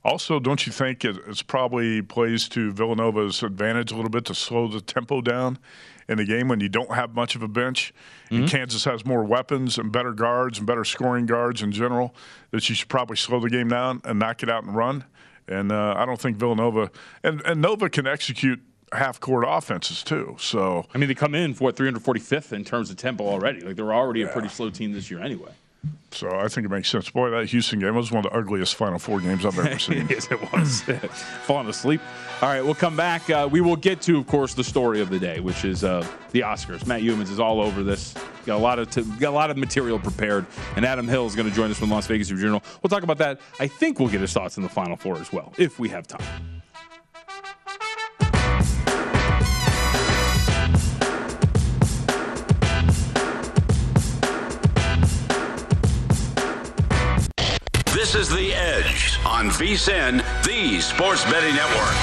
[0.03, 4.35] also, don't you think it, it's probably plays to Villanova's advantage a little bit to
[4.35, 5.59] slow the tempo down
[6.07, 7.93] in the game when you don't have much of a bench?
[8.25, 8.35] Mm-hmm.
[8.35, 12.15] And Kansas has more weapons and better guards and better scoring guards in general.
[12.51, 15.03] That you should probably slow the game down and knock it out and run.
[15.45, 16.89] And uh, I don't think Villanova
[17.23, 18.61] and, and Nova can execute
[18.93, 20.35] half court offenses too.
[20.39, 23.61] So I mean, they come in for what 345th in terms of tempo already.
[23.61, 24.27] Like they're already yeah.
[24.27, 25.51] a pretty slow team this year anyway.
[26.11, 27.09] So I think it makes sense.
[27.09, 30.07] Boy, that Houston game was one of the ugliest Final Four games I've ever seen.
[30.09, 30.81] yes, it was.
[31.43, 32.01] Falling asleep.
[32.41, 33.29] All right, we'll come back.
[33.29, 36.05] Uh, we will get to, of course, the story of the day, which is uh,
[36.31, 36.87] the Oscars.
[36.87, 38.15] Matt Youmans is all over this.
[38.45, 40.45] Got a lot of t- got a lot of material prepared,
[40.75, 42.63] and Adam Hill is going to join us from Las Vegas Journal.
[42.81, 43.39] We'll talk about that.
[43.59, 46.07] I think we'll get his thoughts in the Final Four as well, if we have
[46.07, 46.56] time.
[57.97, 61.95] This is The Edge on VSIN, the Sports Betting Network.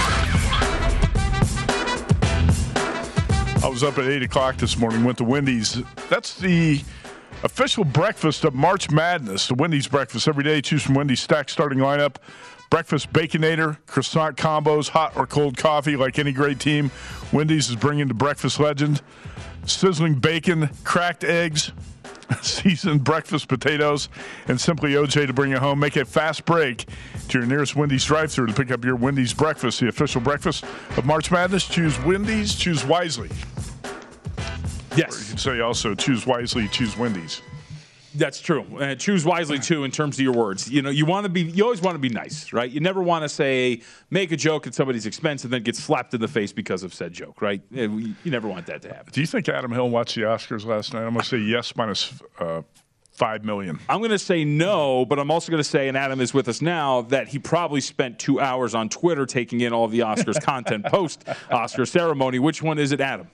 [3.63, 5.81] I was up at 8 o'clock this morning, went to Wendy's.
[6.11, 6.83] That's the
[7.45, 10.27] official breakfast of March Madness, the Wendy's breakfast.
[10.27, 12.17] Every day, choose from Wendy's stack starting lineup.
[12.71, 16.91] Breakfast Baconator, croissant combos, hot or cold coffee, like any great team.
[17.33, 19.01] Wendy's is bringing the breakfast legend.
[19.65, 21.71] Sizzling bacon, cracked eggs,
[22.43, 24.09] seasoned breakfast potatoes,
[24.49, 25.79] and simply OJ to bring you home.
[25.79, 26.87] Make a fast break
[27.29, 30.65] to your nearest Wendy's drive-through to pick up your Wendy's breakfast, the official breakfast
[30.97, 31.67] of March Madness.
[31.67, 33.31] Choose Wendy's, choose wisely.
[34.97, 35.17] Yes.
[35.17, 37.43] Or you can say also choose wisely, choose Wendy's.
[38.15, 38.65] That's true.
[38.79, 40.71] Uh, choose wisely too in terms of your words.
[40.71, 41.43] You know, you want to be.
[41.43, 42.71] You always want to be nice, right?
[42.71, 46.15] You never want to say make a joke at somebody's expense and then get slapped
[46.15, 47.61] in the face because of said joke, right?
[47.71, 49.13] You never want that to happen.
[49.13, 51.03] Do you think Adam Hill watched the Oscars last night?
[51.05, 52.63] I'm going to say yes, minus uh,
[53.15, 53.79] five million.
[53.89, 56.49] I'm going to say no, but I'm also going to say, and Adam is with
[56.49, 60.01] us now, that he probably spent two hours on Twitter taking in all of the
[60.01, 62.39] Oscars content post Oscar ceremony.
[62.39, 63.29] Which one is it, Adam?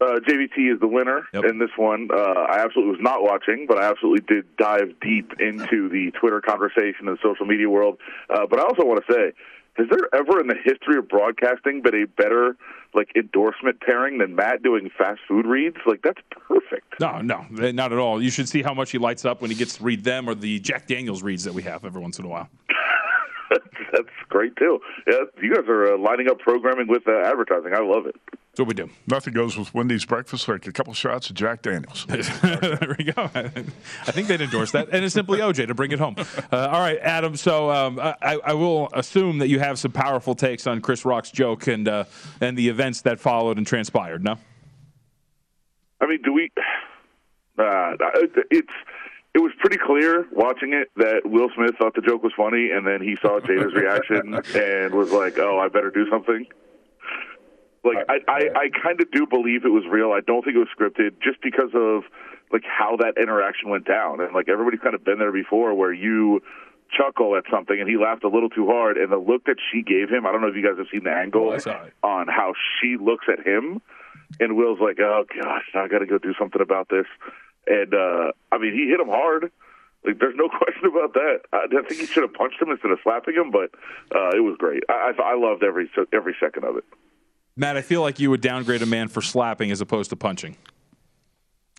[0.00, 1.44] Uh, JVT is the winner yep.
[1.44, 2.08] in this one.
[2.10, 6.40] Uh, I absolutely was not watching, but I absolutely did dive deep into the Twitter
[6.40, 7.98] conversation and the social media world.
[8.30, 9.32] Uh, but I also want to say,
[9.74, 12.56] has there ever in the history of broadcasting been a better
[12.92, 15.76] like endorsement pairing than Matt doing fast food reads?
[15.86, 16.98] Like that's perfect.
[16.98, 18.22] No, no, not at all.
[18.22, 20.34] You should see how much he lights up when he gets to read them or
[20.34, 22.48] the Jack Daniels reads that we have every once in a while.
[23.92, 24.80] That's great too.
[25.06, 27.74] Yeah, you guys are uh, lining up programming with uh, advertising.
[27.74, 28.14] I love it.
[28.54, 28.90] So we do.
[29.06, 32.04] Nothing goes with Wendy's breakfast like a couple shots of Jack Daniels.
[32.08, 33.30] there we go.
[33.34, 36.16] I think they'd endorse that, and it's simply OJ to bring it home.
[36.52, 37.36] Uh, all right, Adam.
[37.36, 41.30] So um, I, I, will assume that you have some powerful takes on Chris Rock's
[41.30, 42.04] joke and uh,
[42.40, 44.24] and the events that followed and transpired.
[44.24, 44.36] No.
[46.00, 46.50] I mean, do we?
[47.58, 47.92] Uh,
[48.50, 48.72] it's
[49.34, 52.86] it was pretty clear watching it that Will Smith thought the joke was funny, and
[52.86, 56.46] then he saw Jada's reaction and was like, "Oh, I better do something."
[57.84, 60.12] Like I, I, I kind of do believe it was real.
[60.12, 62.02] I don't think it was scripted, just because of
[62.52, 65.92] like how that interaction went down, and like everybody's kind of been there before, where
[65.92, 66.42] you
[66.90, 69.82] chuckle at something and he laughed a little too hard, and the look that she
[69.82, 70.26] gave him.
[70.26, 73.26] I don't know if you guys have seen the angle oh, on how she looks
[73.32, 73.80] at him,
[74.40, 77.06] and Will's like, "Oh gosh, I got to go do something about this."
[77.66, 79.50] And uh, I mean, he hit him hard.
[80.04, 81.40] Like, there's no question about that.
[81.52, 83.70] I, I think he should have punched him instead of slapping him, but
[84.14, 84.82] uh, it was great.
[84.88, 86.84] I, I, I loved every every second of it.
[87.56, 90.56] Matt, I feel like you would downgrade a man for slapping as opposed to punching.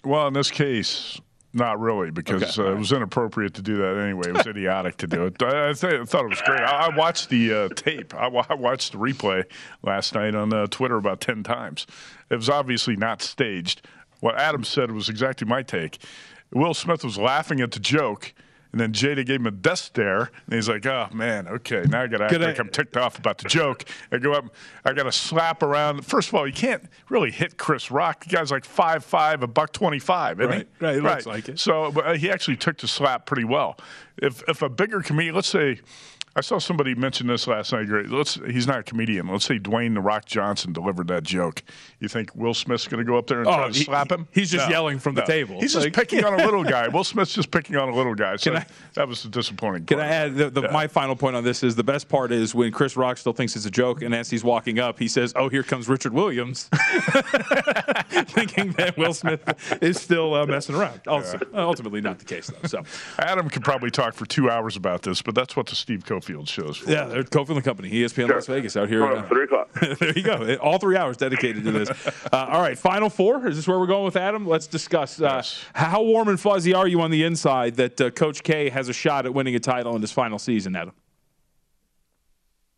[0.03, 1.19] Well, in this case,
[1.53, 2.73] not really, because okay, uh, right.
[2.73, 4.29] it was inappropriate to do that anyway.
[4.29, 5.41] It was idiotic to do it.
[5.41, 6.61] I, I, th- I, thought it was great.
[6.61, 8.13] I, I watched the uh, tape.
[8.13, 9.45] I watched the replay
[9.83, 11.87] last night on uh, Twitter about 10 times.
[12.29, 13.81] It was obviously not staged
[14.21, 16.01] what Adam said was exactly my take.
[16.53, 18.33] Will Smith was laughing at the joke.
[18.71, 22.03] And then Jada gave him a death stare, and he's like, "Oh man, okay, now
[22.03, 24.45] I got to act like I'm ticked off about the joke." I go up,
[24.85, 26.05] I got to slap around.
[26.05, 28.23] First of all, you can't really hit Chris Rock.
[28.23, 30.67] The guy's like five five, a buck twenty five, right?
[30.79, 30.85] He?
[30.85, 31.03] Right, right.
[31.03, 31.59] Looks like it.
[31.59, 33.77] So, but uh, he actually took the slap pretty well.
[34.15, 35.81] If if a bigger comedian, let's say
[36.33, 37.89] I saw somebody mention this last night.
[37.89, 39.27] Let's he's not a comedian.
[39.27, 41.61] Let's say Dwayne the Rock Johnson delivered that joke.
[41.99, 44.09] You think Will Smith's going to go up there and oh, try to he, slap
[44.09, 44.29] him?
[44.31, 45.59] He's just no, yelling from the table.
[45.59, 46.87] He's like, just picking on a little guy.
[46.87, 48.37] Will Smith's just picking on a little guy.
[48.37, 49.85] So I, that was the disappointing.
[49.85, 50.71] Can I add the, the, yeah.
[50.71, 53.57] my final point on this is the best part is when Chris Rock still thinks
[53.57, 56.69] it's a joke, and as he's walking up, he says, "Oh, here comes Richard Williams,"
[58.29, 59.43] thinking that Will Smith
[59.81, 61.01] is still uh, messing around.
[61.07, 61.59] Also, yeah.
[61.59, 62.67] ultimately, not the case though.
[62.67, 62.83] So
[63.19, 66.47] Adam could probably talk for two hours about this, but that's what the Steve Cofield
[66.47, 66.91] shows for.
[66.91, 67.05] Yeah.
[67.05, 68.35] They're Cofield and Company, ESPN sure.
[68.35, 69.23] Las Vegas out here.
[69.27, 69.71] Three o'clock.
[69.99, 70.55] there you go.
[70.55, 71.89] All three hours dedicated to this.
[72.31, 73.45] Uh, all right, final four.
[73.47, 74.47] Is this where we're going with Adam?
[74.47, 75.19] Let's discuss.
[75.19, 75.65] Uh, yes.
[75.73, 78.93] How warm and fuzzy are you on the inside that uh, Coach K has a
[78.93, 80.93] shot at winning a title in his final season, Adam?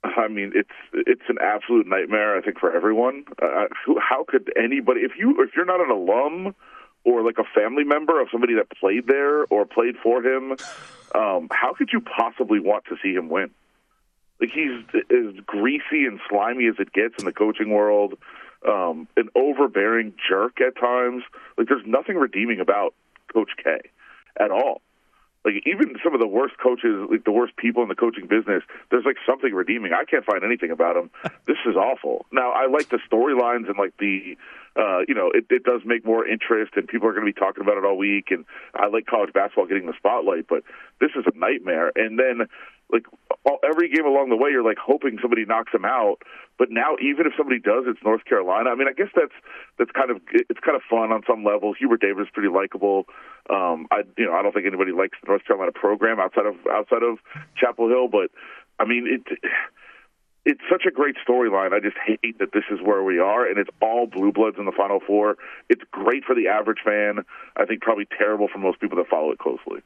[0.03, 2.37] I mean, it's it's an absolute nightmare.
[2.37, 3.25] I think for everyone.
[3.41, 3.65] Uh,
[3.99, 6.55] how could anybody, if you if you're not an alum
[7.03, 10.55] or like a family member of somebody that played there or played for him,
[11.13, 13.51] um, how could you possibly want to see him win?
[14.39, 18.15] Like he's as greasy and slimy as it gets in the coaching world.
[18.67, 21.23] Um, an overbearing jerk at times.
[21.57, 22.93] Like there's nothing redeeming about
[23.33, 23.81] Coach K
[24.39, 24.81] at all.
[25.45, 28.63] Like even some of the worst coaches, like the worst people in the coaching business,
[28.89, 29.91] there's like something redeeming.
[29.93, 31.09] I can't find anything about him.
[31.47, 32.25] this is awful.
[32.31, 34.37] Now I like the storylines and like the,
[34.75, 37.37] uh, you know, it, it does make more interest and people are going to be
[37.37, 38.31] talking about it all week.
[38.31, 40.63] And I like college basketball getting the spotlight, but
[40.99, 41.91] this is a nightmare.
[41.95, 42.47] And then
[42.93, 43.05] like
[43.43, 46.21] all, every game along the way, you're like hoping somebody knocks him out.
[46.59, 48.69] But now, even if somebody does, it's North Carolina.
[48.69, 49.33] I mean, I guess that's
[49.77, 51.73] that's kind of it's kind of fun on some level.
[51.73, 53.05] Hubert Davis is pretty likable.
[53.49, 56.55] Um, I you know I don't think anybody likes the North Carolina program outside of
[56.71, 57.17] outside of
[57.57, 58.29] Chapel Hill, but
[58.79, 59.39] I mean it.
[60.45, 61.71] It's such a great storyline.
[61.71, 64.65] I just hate that this is where we are, and it's all blue bloods in
[64.65, 65.37] the Final Four.
[65.69, 67.19] It's great for the average fan.
[67.55, 69.79] I think probably terrible for most people that follow it closely.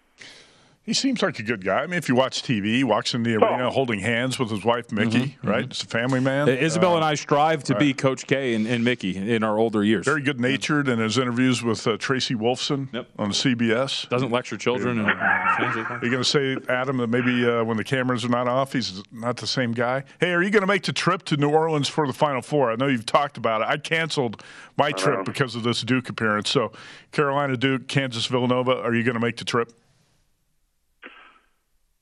[0.87, 1.79] He seems like a good guy.
[1.79, 3.71] I mean, if you watch TV, he walks in the arena oh.
[3.71, 5.63] holding hands with his wife Mickey, mm-hmm, right?
[5.63, 5.71] Mm-hmm.
[5.71, 6.47] It's a family man.
[6.47, 7.79] Isabel uh, and I strive to right.
[7.79, 10.05] be Coach K and, and, Mickey in our older years.
[10.05, 13.09] Very good natured in his interviews with uh, Tracy Wolfson yep.
[13.19, 14.07] on CBS.
[14.07, 14.99] Doesn't lecture children.
[14.99, 15.11] Yeah.
[15.59, 18.47] And, are you going to say, Adam, that maybe uh, when the cameras are not
[18.47, 20.05] off, he's not the same guy?
[20.21, 22.71] Hey, are you going to make the trip to New Orleans for the Final Four?
[22.71, 23.67] I know you've talked about it.
[23.67, 24.41] I canceled
[24.77, 26.49] my trip because of this Duke appearance.
[26.49, 26.71] So,
[27.11, 29.73] Carolina, Duke, Kansas, Villanova, are you going to make the trip?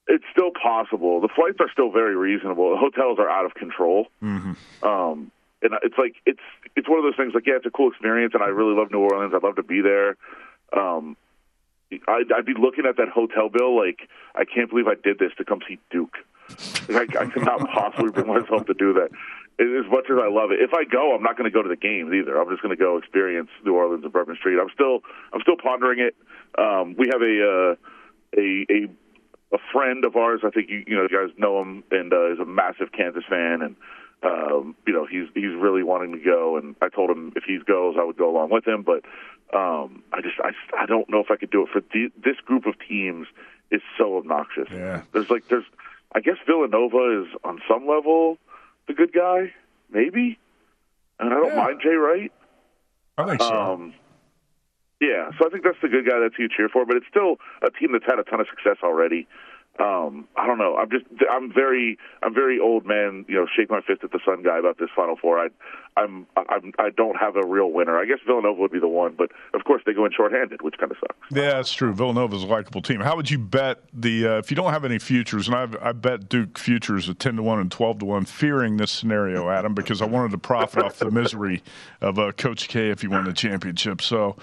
[0.07, 1.21] It's still possible.
[1.21, 2.71] The flights are still very reasonable.
[2.71, 4.07] The hotels are out of control.
[4.21, 4.53] Mm-hmm.
[4.85, 6.43] Um, and it's like it's
[6.75, 7.33] it's one of those things.
[7.33, 9.33] Like, yeah, it's a cool experience, and I really love New Orleans.
[9.35, 10.15] I'd love to be there.
[10.75, 11.17] Um,
[11.91, 15.31] I'd, I'd be looking at that hotel bill like I can't believe I did this
[15.37, 16.17] to come see Duke.
[16.89, 19.09] Like, I, I could not possibly bring myself to do that.
[19.57, 21.69] As much as I love it, if I go, I'm not going to go to
[21.69, 22.37] the games either.
[22.39, 24.59] I'm just going to go experience New Orleans and Bourbon Street.
[24.59, 24.99] I'm still
[25.33, 26.15] I'm still pondering it.
[26.59, 27.75] Um, we have a uh,
[28.37, 28.89] a a
[29.53, 30.41] a friend of ours.
[30.43, 33.23] I think you you know you guys know him, and uh, is a massive Kansas
[33.29, 33.75] fan, and
[34.23, 36.57] um, you know he's he's really wanting to go.
[36.57, 38.83] And I told him if he goes, I would go along with him.
[38.83, 39.03] But
[39.57, 42.37] um, I just I I don't know if I could do it for the, this
[42.45, 43.27] group of teams.
[43.71, 44.67] Is so obnoxious.
[44.71, 45.01] Yeah.
[45.11, 45.65] There's like there's
[46.13, 48.37] I guess Villanova is on some level
[48.87, 49.53] the good guy,
[49.91, 50.37] maybe.
[51.19, 51.63] And I don't Yeah.
[51.63, 52.31] mind Jay Wright.
[53.17, 53.47] I think so.
[53.59, 53.93] Um,
[55.05, 57.37] yeah, so I think that's the good guy that's you cheer for, but it's still
[57.61, 59.27] a team that's had a ton of success already.
[59.77, 60.77] Um, I don't know.
[60.77, 64.19] I'm just I'm very I'm very old man, you know, shake my fist at the
[64.23, 65.37] sun guy about this Final Four.
[65.37, 65.49] I
[65.97, 67.99] I'm I'm I don't have a real winner.
[67.99, 70.75] I guess Villanova would be the one, but of course they go in shorthanded, which
[70.79, 71.17] kind of sucks.
[71.29, 71.93] Yeah, that's true.
[71.93, 73.01] Villanova's a likable team.
[73.01, 75.47] How would you bet the uh, if you don't have any futures?
[75.47, 78.77] And I've I bet Duke futures at ten to one and twelve to one, fearing
[78.77, 81.61] this scenario, Adam, because I wanted to profit off the misery
[81.99, 84.01] of uh, Coach K if he won the championship.
[84.01, 84.37] So.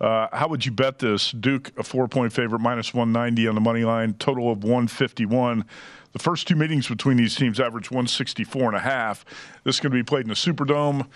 [0.00, 1.32] Uh, how would you bet this?
[1.32, 5.64] Duke, a four point favorite, minus 190 on the money line, total of 151.
[6.12, 9.24] The first two meetings between these teams average 164 and a half.
[9.64, 11.06] This is going to be played in the Superdome.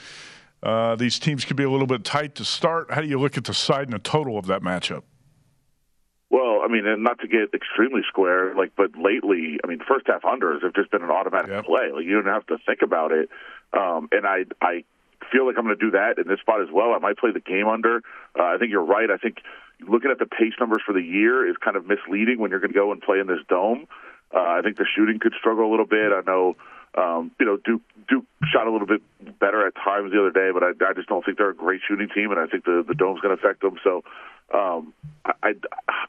[0.62, 2.90] Uh, these teams could be a little bit tight to start.
[2.90, 5.02] How do you look at the side and the total of that matchup?
[6.30, 10.06] Well, I mean, and not to get extremely square, like, but lately, I mean, first
[10.06, 11.90] half unders have just been an automatic play.
[11.92, 13.28] Like, you don't have to think about it.
[13.72, 14.84] Um, and I, I
[15.32, 16.92] feel like I'm going to do that in this spot as well.
[16.92, 18.02] I might play the game under.
[18.38, 19.10] Uh, I think you're right.
[19.10, 19.38] I think
[19.88, 22.72] looking at the pace numbers for the year is kind of misleading when you're going
[22.72, 23.86] to go and play in this dome.
[24.34, 26.12] Uh, I think the shooting could struggle a little bit.
[26.12, 26.56] I know,
[26.96, 29.02] um, you know, Duke Duke shot a little bit
[29.38, 31.80] better at times the other day, but I, I just don't think they're a great
[31.86, 33.78] shooting team, and I think the the dome's going to affect them.
[33.82, 34.04] So.
[34.52, 34.92] Um,
[35.24, 35.54] I,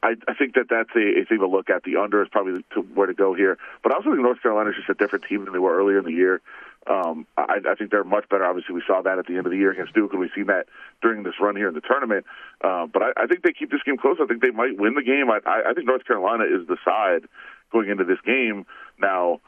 [0.02, 1.84] I I think that that's a, a thing to look at.
[1.84, 4.72] The under is probably to where to go here, but I also think North Carolina
[4.72, 6.42] is just a different team than they were earlier in the year.
[6.86, 8.46] Um, I, I think they're much better.
[8.46, 10.48] Obviously, we saw that at the end of the year against Duke, and we've seen
[10.48, 10.66] that
[11.02, 12.26] during this run here in the tournament.
[12.62, 14.18] Uh, but I, I think they keep this game close.
[14.22, 15.30] I think they might win the game.
[15.30, 17.28] I, I, think North Carolina is the side
[17.72, 18.66] going into this game.
[19.00, 19.40] Now,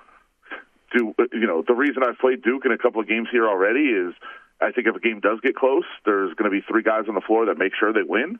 [0.96, 3.90] do you know the reason I've played Duke in a couple of games here already
[3.90, 4.14] is
[4.62, 7.16] I think if a game does get close, there's going to be three guys on
[7.16, 8.40] the floor that make sure they win.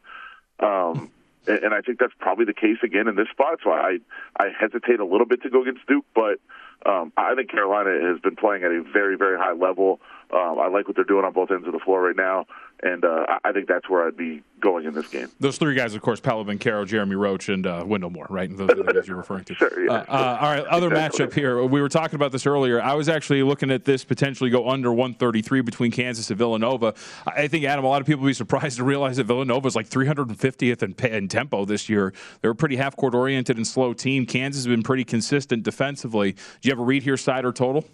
[0.60, 1.12] Um,
[1.48, 3.60] and, I think that's probably the case again in this spot.
[3.64, 4.00] So I
[4.38, 6.40] I hesitate a little bit to go against Duke, but
[6.86, 10.00] um, I think Carolina has been playing at a very very high level.
[10.32, 12.46] Um, I like what they're doing on both ends of the floor right now,
[12.84, 15.30] and uh, I- think that's where I'd be going in this game.
[15.40, 18.50] Those three guys, of course, Paolo Banchero, Jeremy Roach, and uh, Wendell Moore, right?
[18.56, 19.56] Those are the guys you're referring to.
[19.56, 19.92] Sure, yeah.
[19.94, 21.26] Uh, uh, all right, other Exactly.
[21.28, 21.64] matchup here.
[21.64, 22.82] We were talking about this earlier.
[22.82, 26.94] I was actually looking at this potentially go under 133 between Kansas and Villanova.
[27.26, 29.76] I think, Adam, a lot of people would be surprised to realize that Villanova is
[29.78, 32.14] like 350th in, in tempo this year.
[32.42, 34.26] They're a pretty half court oriented and slow team.
[34.26, 36.34] Kansas has been pretty consistent defensively.
[36.34, 37.86] Do you have a read here, side or total?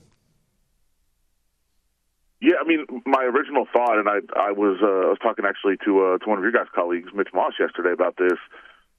[2.42, 5.78] Yeah, I mean, my original thought, and I I was uh, I was talking actually
[5.86, 8.38] to uh, to one of your guys' colleagues, Mitch Moss, yesterday about this.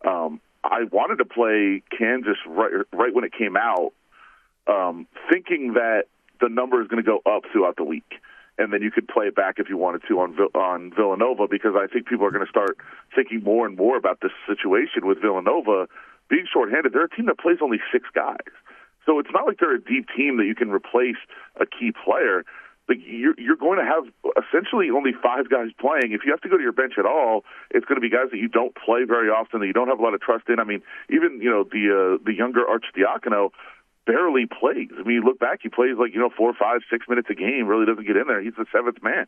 [0.07, 3.93] Um, I wanted to play Kansas right right when it came out,
[4.69, 6.05] um, thinking that
[6.41, 8.23] the number is going to go up throughout the week,
[8.59, 11.75] and then you could play it back if you wanted to on on Villanova because
[11.75, 12.79] I think people are going to start
[13.13, 15.89] thinking more and more about this situation with Villanova
[16.31, 16.93] being shorthanded.
[16.93, 18.55] They're a team that plays only six guys.
[19.05, 21.19] So it's not like they're a deep team that you can replace
[21.61, 22.45] a key player.
[22.89, 24.05] Like you're you're going to have
[24.35, 26.13] essentially only five guys playing.
[26.13, 28.31] If you have to go to your bench at all, it's going to be guys
[28.33, 30.59] that you don't play very often, that you don't have a lot of trust in.
[30.59, 33.51] I mean, even you know the uh, the younger Arcidiacono
[34.05, 34.91] barely plays.
[34.99, 37.35] I mean, you look back, he plays like you know four, five, six minutes a
[37.35, 37.67] game.
[37.67, 38.43] Really doesn't get in there.
[38.43, 39.27] He's the seventh man.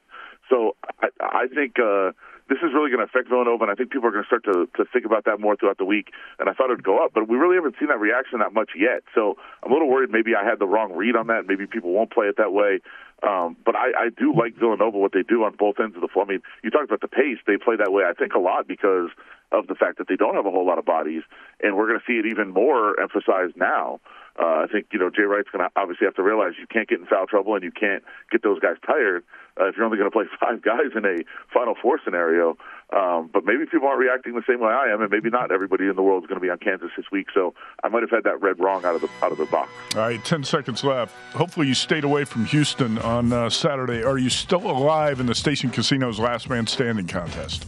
[0.50, 2.12] So I, I think uh,
[2.48, 4.44] this is really going to affect Villanova, and I think people are going to start
[4.44, 6.12] to to think about that more throughout the week.
[6.38, 8.52] And I thought it would go up, but we really haven't seen that reaction that
[8.52, 9.02] much yet.
[9.14, 10.10] So I'm a little worried.
[10.10, 11.46] Maybe I had the wrong read on that.
[11.46, 12.80] Maybe people won't play it that way.
[13.22, 16.08] Um, but I, I do like Villanova what they do on both ends of the
[16.08, 16.26] floor.
[16.26, 18.04] I mean, you talked about the pace; they play that way.
[18.04, 19.08] I think a lot because
[19.50, 21.22] of the fact that they don't have a whole lot of bodies,
[21.62, 24.00] and we're going to see it even more emphasized now.
[24.38, 26.88] Uh, I think you know Jay Wright's going to obviously have to realize you can't
[26.88, 29.22] get in foul trouble and you can't get those guys tired
[29.60, 31.22] uh, if you're only going to play five guys in a
[31.52, 32.56] Final Four scenario.
[32.94, 35.88] Um, but maybe people aren't reacting the same way I am, and maybe not everybody
[35.88, 37.28] in the world is going to be on Kansas this week.
[37.32, 39.70] So I might have had that read wrong out of the out of the box.
[39.94, 41.14] All right, 10 seconds left.
[41.32, 44.02] Hopefully, you stayed away from Houston on uh, Saturday.
[44.02, 47.66] Are you still alive in the Station Casino's Last Man Standing contest?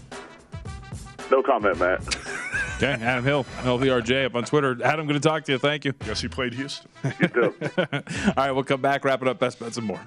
[1.31, 2.03] No comment, Matt.
[2.77, 4.77] Okay, Adam Hill, LVRJ up on Twitter.
[4.85, 5.59] Adam, going to talk to you.
[5.59, 5.93] Thank you.
[5.93, 6.91] Guess he played Houston.
[7.05, 8.03] All
[8.37, 10.07] right, we'll come back, wrap it up, best bets and more.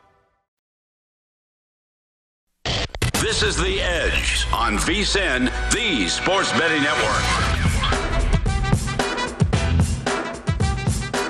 [3.21, 7.50] This is The Edge on VSIN, the Sports Betting Network.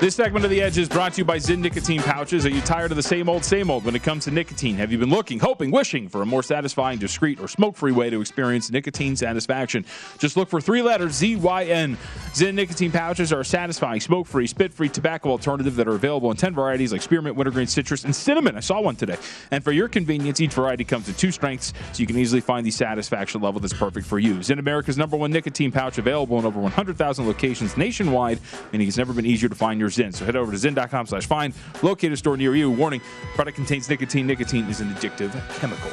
[0.01, 2.43] This segment of The Edge is brought to you by Zyn Nicotine Pouches.
[2.47, 4.75] Are you tired of the same old, same old when it comes to nicotine?
[4.77, 8.09] Have you been looking, hoping, wishing for a more satisfying, discreet, or smoke free way
[8.09, 9.85] to experience nicotine satisfaction?
[10.17, 11.97] Just look for three letters ZYN.
[12.33, 16.31] Zyn Nicotine Pouches are a satisfying, smoke free, spit free tobacco alternative that are available
[16.31, 18.57] in 10 varieties like spearmint, wintergreen, citrus, and cinnamon.
[18.57, 19.17] I saw one today.
[19.51, 22.65] And for your convenience, each variety comes in two strengths, so you can easily find
[22.65, 24.37] the satisfaction level that's perfect for you.
[24.37, 28.39] Zyn America's number one nicotine pouch available in over 100,000 locations nationwide,
[28.71, 30.13] meaning it's never been easier to find your Zyn.
[30.13, 32.71] So head over to zyn.com slash find, locate a store near you.
[32.71, 33.01] Warning,
[33.35, 34.27] product contains nicotine.
[34.27, 35.91] Nicotine is an addictive chemical.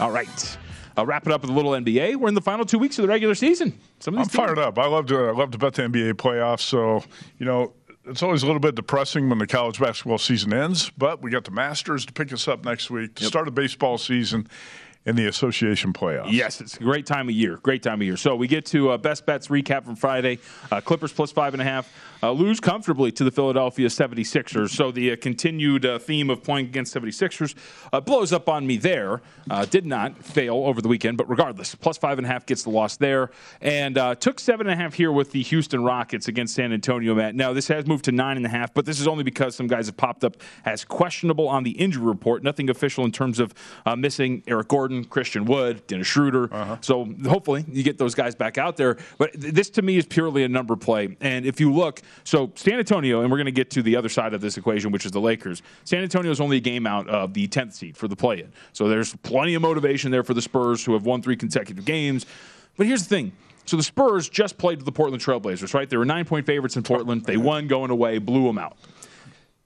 [0.00, 0.58] All right.
[0.96, 2.16] I'll wrap it up with a little NBA.
[2.16, 3.78] We're in the final two weeks of the regular season.
[4.00, 4.78] Some of these I'm fired up.
[4.78, 6.62] I love to I love to bet the NBA playoffs.
[6.62, 7.04] So
[7.38, 7.72] you know,
[8.04, 11.44] it's always a little bit depressing when the college basketball season ends, but we got
[11.44, 13.28] the Masters to pick us up next week to yep.
[13.28, 14.48] start a baseball season
[15.08, 16.32] in the association playoffs.
[16.32, 17.56] Yes, it's a great time of year.
[17.62, 18.16] Great time of year.
[18.16, 20.38] So we get to uh, best bets recap from Friday.
[20.70, 21.90] Uh, Clippers plus five and a half
[22.22, 24.70] uh, lose comfortably to the Philadelphia 76ers.
[24.70, 27.54] So the uh, continued uh, theme of playing against 76ers
[27.92, 29.22] uh, blows up on me there.
[29.70, 32.70] Did not fail over the weekend, but regardless, plus five and a half gets the
[32.70, 33.30] loss there.
[33.60, 37.34] And took seven and a half here with the Houston Rockets against San Antonio, Matt.
[37.34, 39.66] Now, this has moved to nine and a half, but this is only because some
[39.66, 42.42] guys have popped up as questionable on the injury report.
[42.42, 43.54] Nothing official in terms of
[43.96, 46.52] missing Eric Gordon, Christian Wood, Dennis Schroeder.
[46.52, 46.76] Uh-huh.
[46.80, 48.96] So hopefully you get those guys back out there.
[49.18, 51.16] But th- this to me is purely a number play.
[51.20, 54.08] And if you look, so San Antonio, and we're going to get to the other
[54.08, 55.62] side of this equation, which is the Lakers.
[55.84, 58.52] San Antonio is only a game out of the 10th seed for the play-in.
[58.72, 62.26] So there's plenty of motivation there for the Spurs, who have won three consecutive games.
[62.76, 63.32] But here's the thing.
[63.64, 65.88] So the Spurs just played the Portland Trailblazers, right?
[65.90, 67.24] They were nine point favorites in Portland.
[67.24, 68.78] They won going away, blew them out.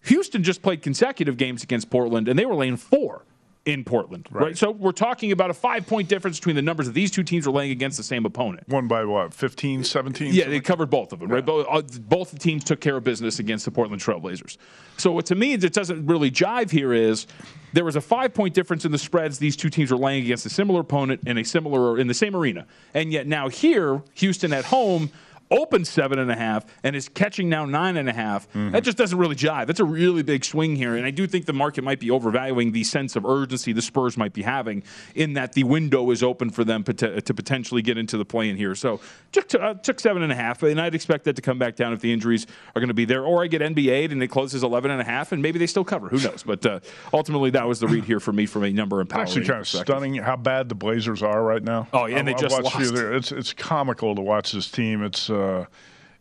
[0.05, 3.23] Houston just played consecutive games against Portland, and they were laying four
[3.65, 4.43] in Portland, right.
[4.43, 4.59] right.
[4.59, 7.47] So we're talking about a five point difference between the numbers that these two teams
[7.47, 8.69] are laying against the same opponent.
[8.69, 10.35] One by what, 15, 17?
[10.35, 11.37] Yeah, they covered both of them, yeah.
[11.37, 11.47] right?
[11.47, 14.57] Both, uh, both the teams took care of business against the Portland Trailblazers.
[14.97, 17.27] So what to me that doesn't really jive here is
[17.73, 20.45] there was a five point difference in the spreads these two teams were laying against
[20.45, 22.67] a similar opponent in a similar or in the same arena.
[22.95, 25.11] And yet now here, Houston at home
[25.53, 28.49] opened seven and a half and is catching now nine and a half.
[28.49, 28.71] Mm-hmm.
[28.71, 29.67] That just doesn't really jive.
[29.67, 32.73] That's a really big swing here, and I do think the market might be overvaluing
[32.73, 34.83] the sense of urgency the Spurs might be having
[35.15, 38.49] in that the window is open for them to, to potentially get into the play
[38.49, 38.75] in here.
[38.75, 39.01] So
[39.31, 41.93] took uh, took seven and a half, and I'd expect that to come back down
[41.93, 44.63] if the injuries are going to be there, or I get NBA'd and it closes
[44.63, 46.09] eleven and a half, and maybe they still cover.
[46.09, 46.43] Who knows?
[46.43, 46.81] But uh,
[47.13, 49.23] ultimately, that was the read here for me from a number and power.
[49.23, 51.89] Actually, kind of stunning how bad the Blazers are right now.
[51.93, 52.77] Oh yeah, and I, they just lost.
[52.81, 55.03] It's it's comical to watch this team.
[55.03, 55.42] It's uh,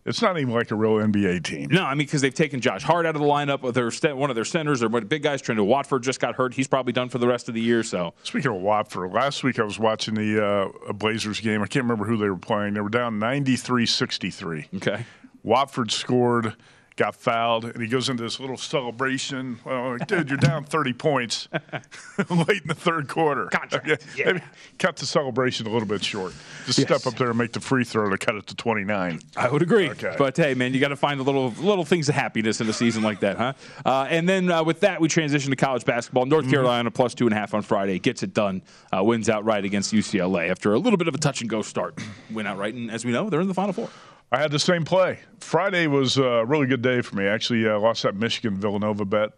[0.06, 1.70] it's not even like a real NBA team.
[1.72, 4.36] No, I mean because they've taken Josh Hart out of the lineup their one of
[4.36, 4.80] their centers.
[4.80, 5.42] Their big guys.
[5.42, 6.54] Trendon Watford just got hurt.
[6.54, 7.84] He's probably done for the rest of the year.
[7.84, 11.62] So speaking of Watford, last week I was watching the uh, Blazers game.
[11.62, 12.74] I can't remember who they were playing.
[12.74, 14.76] They were down 93-63.
[14.78, 15.06] Okay.
[15.44, 16.56] Watford scored
[17.02, 19.60] got fouled, and he goes into this little celebration.
[19.66, 21.48] Well, like, dude, you're down 30 points
[22.30, 23.48] late in the third quarter.
[23.48, 24.40] Contract, Okay, yeah.
[24.78, 26.34] Cut the celebration a little bit short.
[26.68, 26.88] Just Yes.
[26.88, 29.20] step up there and make the free throw to cut it to 29.
[29.36, 29.90] I would agree.
[29.90, 30.14] Okay.
[30.18, 32.74] But hey, man, you got to find the little little things of happiness in a
[32.74, 33.54] season like that, huh?
[33.86, 36.26] Uh, and then uh, with that, we transition to college basketball.
[36.26, 36.52] North Mm-hmm.
[36.52, 38.62] Carolina plus two and a half on Friday gets it done.
[38.96, 41.98] Uh, wins outright against UCLA after a little bit of a touch and go start.
[42.32, 43.90] Win outright, and as we know, they're in the Final Four.
[44.32, 45.20] I had the same play.
[45.40, 47.26] Friday was a really good day for me.
[47.28, 49.32] Actually, uh, lost that Michigan Villanova bet.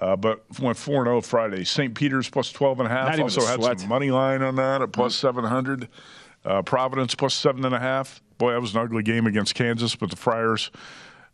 [0.00, 1.64] Uh, but went 4 0 Friday.
[1.64, 1.94] St.
[1.94, 3.16] Peter's plus 12 and a half.
[3.16, 3.80] Not Also had sweat.
[3.80, 5.88] some money line on that at plus 700.
[6.44, 8.20] Uh, Providence plus 7.5.
[8.38, 10.72] Boy, that was an ugly game against Kansas, but the Friars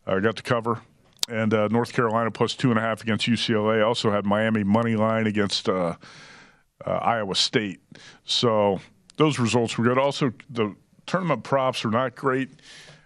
[0.07, 0.83] uh, got the cover.
[1.31, 3.87] And uh, North Carolina plus 2.5 against UCLA.
[3.87, 5.97] Also had Miami money line against uh,
[6.87, 7.81] uh, Iowa State.
[8.25, 8.81] So
[9.17, 9.99] those results were good.
[9.99, 10.75] Also, the
[11.09, 12.51] tournament props are not great.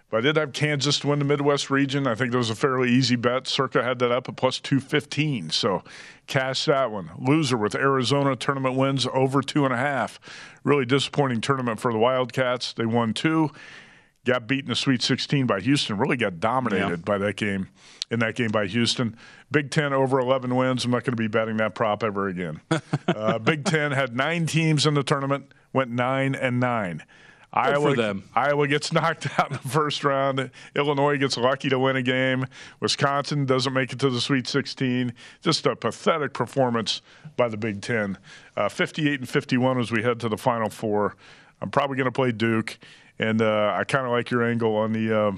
[0.09, 2.05] But I did have Kansas to win the Midwest region.
[2.05, 3.47] I think that was a fairly easy bet.
[3.47, 5.49] Circa had that up at plus 215.
[5.49, 5.83] So
[6.27, 7.09] cash that one.
[7.17, 10.19] Loser with Arizona tournament wins over two and a half.
[10.63, 12.73] Really disappointing tournament for the Wildcats.
[12.73, 13.49] They won two.
[14.23, 15.97] Got beaten in the Sweet 16 by Houston.
[15.97, 16.95] Really got dominated Yeah.
[16.97, 17.69] by that game.
[18.11, 19.17] In that game by Houston,
[19.49, 20.85] Big Ten over 11 wins.
[20.85, 22.61] I'm not going to be betting that prop ever again.
[23.07, 27.01] uh, Big Ten had nine teams in the tournament, went nine and nine.
[27.53, 28.23] Iowa, them.
[28.33, 30.49] Iowa gets knocked out in the first round.
[30.75, 32.47] Illinois gets lucky to win a game.
[32.79, 35.13] Wisconsin doesn't make it to the Sweet 16.
[35.41, 37.01] Just a pathetic performance
[37.37, 38.17] by the Big Ten.
[38.57, 41.15] Uh, 58 and 51 as we head to the Final Four.
[41.61, 42.77] I'm probably going to play Duke,
[43.19, 45.17] and uh, I kind of like your angle on the.
[45.17, 45.31] Uh,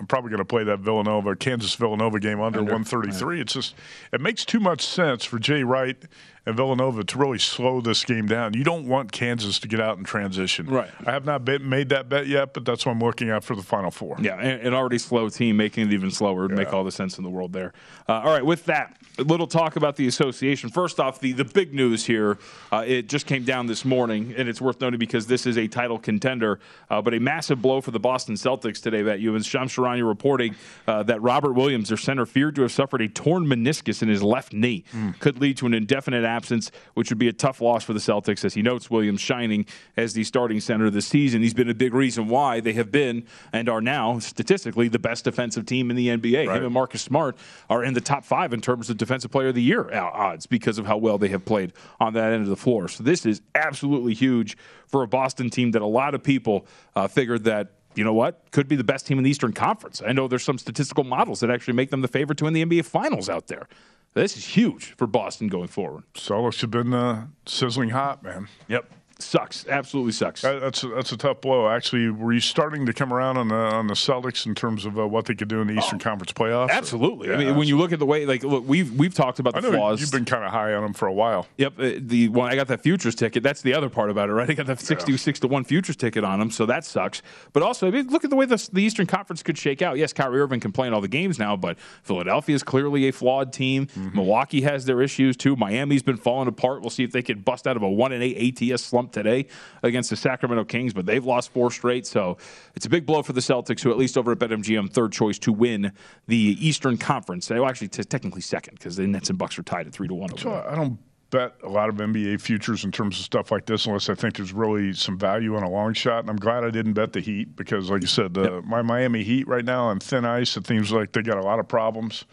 [0.00, 3.40] I'm probably going to play that Villanova, Kansas Villanova game under, Under, 133.
[3.40, 3.76] It's just
[4.12, 5.96] it makes too much sense for Jay Wright
[6.44, 8.54] and Villanova to really slow this game down.
[8.54, 10.66] You don't want Kansas to get out in transition.
[10.66, 10.90] Right.
[11.06, 13.54] I have not bet, made that bet yet, but that's what I'm looking at for
[13.54, 14.16] the Final Four.
[14.20, 17.18] Yeah, an an already slow team making it even slower would make all the sense
[17.18, 17.72] in the world there.
[18.08, 20.70] Uh, all right, with that, a little talk about the association.
[20.70, 22.38] First off, the, the big news here,
[22.72, 25.68] uh, it just came down this morning, and it's worth noting because this is a
[25.68, 26.58] title contender,
[26.90, 30.06] uh, but a massive blow for the Boston Celtics today, that you and Shams Charania
[30.06, 30.56] reporting
[30.88, 34.22] uh, that Robert Williams, their center, feared to have suffered a torn meniscus in his
[34.22, 34.84] left knee.
[35.20, 38.44] Could lead to an indefinite absence, which would be a tough loss for the Celtics,
[38.44, 39.66] as he notes Williams shining
[39.96, 41.42] as the starting center this season.
[41.42, 45.24] He's been a big reason why they have been and are now statistically the best
[45.24, 46.54] defensive team in the NBA.
[46.54, 47.36] Him and Marcus Smart
[47.68, 50.78] are in the top five in terms of defensive player of the year odds because
[50.78, 52.88] of how well they have played on that end of the floor.
[52.88, 54.56] So this is absolutely huge
[54.86, 58.50] for a Boston team that a lot of people uh, figured that you know what?
[58.52, 60.00] Could be the best team in the Eastern Conference.
[60.04, 62.64] I know there's some statistical models that actually make them the favorite to win the
[62.64, 63.68] NBA Finals out there.
[64.14, 66.04] This is huge for Boston going forward.
[66.14, 68.48] Celtics have been uh, sizzling hot, man.
[68.68, 68.90] Yep.
[69.22, 69.66] Sucks.
[69.66, 70.42] Absolutely sucks.
[70.42, 71.68] That's a, that's a tough blow.
[71.68, 74.98] Actually, were you starting to come around on the on the Celtics in terms of
[74.98, 76.70] uh, what they could do in the Eastern Conference playoffs?
[76.70, 77.28] Absolutely.
[77.30, 79.56] I Yeah, mean, when you look at the way, like, look, we've we've talked about
[79.56, 80.00] I the flaws.
[80.00, 81.46] you've been kind of high on them for a while.
[81.56, 83.42] Yep, uh, the one I got that futures ticket.
[83.42, 84.48] That's the other part about it, right?
[84.50, 87.22] I got that sixty-six to one futures ticket on them, so that sucks.
[87.52, 89.96] But also, I mean, look at the way the, the Eastern Conference could shake out.
[89.98, 93.12] Yes, Kyrie Irving can play in all the games now, but Philadelphia is clearly a
[93.12, 93.86] flawed team.
[93.86, 94.16] Mm-hmm.
[94.16, 95.54] Milwaukee has their issues too.
[95.56, 96.80] Miami's been falling apart.
[96.80, 99.46] We'll see if they can bust out of a one and eight ATS slump today
[99.82, 102.06] against the Sacramento Kings, but they've lost four straight.
[102.06, 102.38] So
[102.74, 105.38] it's a big blow for the Celtics, who at least over at BetMGM third choice
[105.40, 105.92] to win
[106.26, 107.50] the Eastern Conference.
[107.50, 110.14] Well, actually, t- technically second because the Nets and Bucks are tied at three to
[110.14, 110.36] one.
[110.38, 110.64] So.
[110.68, 110.98] I don't
[111.32, 114.36] bet a lot of NBA futures in terms of stuff like this unless I think
[114.36, 116.20] there's really some value on a long shot.
[116.20, 119.24] And I'm glad I didn't bet the Heat because, like you said, the, my Miami
[119.24, 122.26] Heat right now on thin ice, it seems like they got a lot of problems,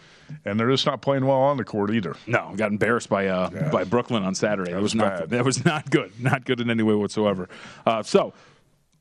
[0.45, 2.15] and they're just not playing well on the court either.
[2.27, 4.71] No, got embarrassed by uh, by Brooklyn on Saturday.
[4.71, 5.29] That, was, was not bad.
[5.31, 7.49] that was not good, not good in any way whatsoever.
[7.85, 8.33] Uh, so.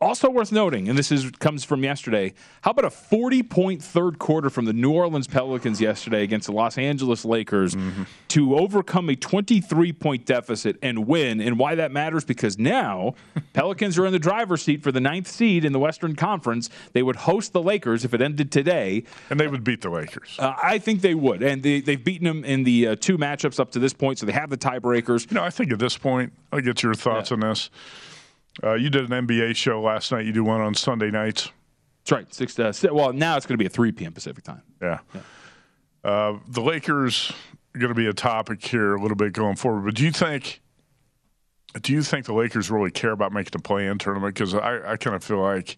[0.01, 2.32] Also worth noting, and this is comes from yesterday.
[2.61, 6.53] How about a 40 point third quarter from the New Orleans Pelicans yesterday against the
[6.53, 7.76] Los Angeles Lakers
[8.28, 11.40] to overcome a 23 point deficit and win?
[11.40, 13.16] And why that matters because now
[13.55, 16.70] Pelicans are in the driver's seat for the ninth seed in the Western Conference.
[16.92, 19.03] They would host the Lakers if it ended today.
[19.30, 20.36] And they would beat the Lakers.
[20.38, 23.59] Uh, I think they would, and they, they've beaten them in the uh, two matchups
[23.59, 25.28] up to this point, so they have the tiebreakers.
[25.28, 27.70] You know, I think at this point, I'll get your thoughts on this.
[28.62, 30.26] Uh, you did an NBA show last night.
[30.26, 31.50] You do one on Sunday nights.
[32.00, 32.34] That's right.
[32.34, 32.59] Six.
[32.59, 34.12] Uh, si- well, now it's going to be at 3 p.m.
[34.12, 34.62] Pacific time.
[34.80, 35.00] Yeah.
[36.02, 37.32] Uh, the Lakers
[37.74, 39.84] are going to be a topic here a little bit going forward.
[39.84, 40.61] But do you think?
[41.82, 44.34] Do you think the Lakers really care about making the play-in tournament?
[44.34, 45.76] Because I, I kind of feel like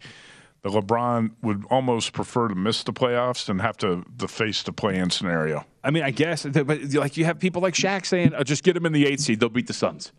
[0.63, 4.73] the LeBron would almost prefer to miss the playoffs than have to, to face the
[4.73, 5.65] play-in scenario.
[5.83, 8.75] I mean, I guess, but like you have people like Shaq saying, oh, "Just get
[8.75, 10.13] them in the eighth seed; they'll beat the Suns."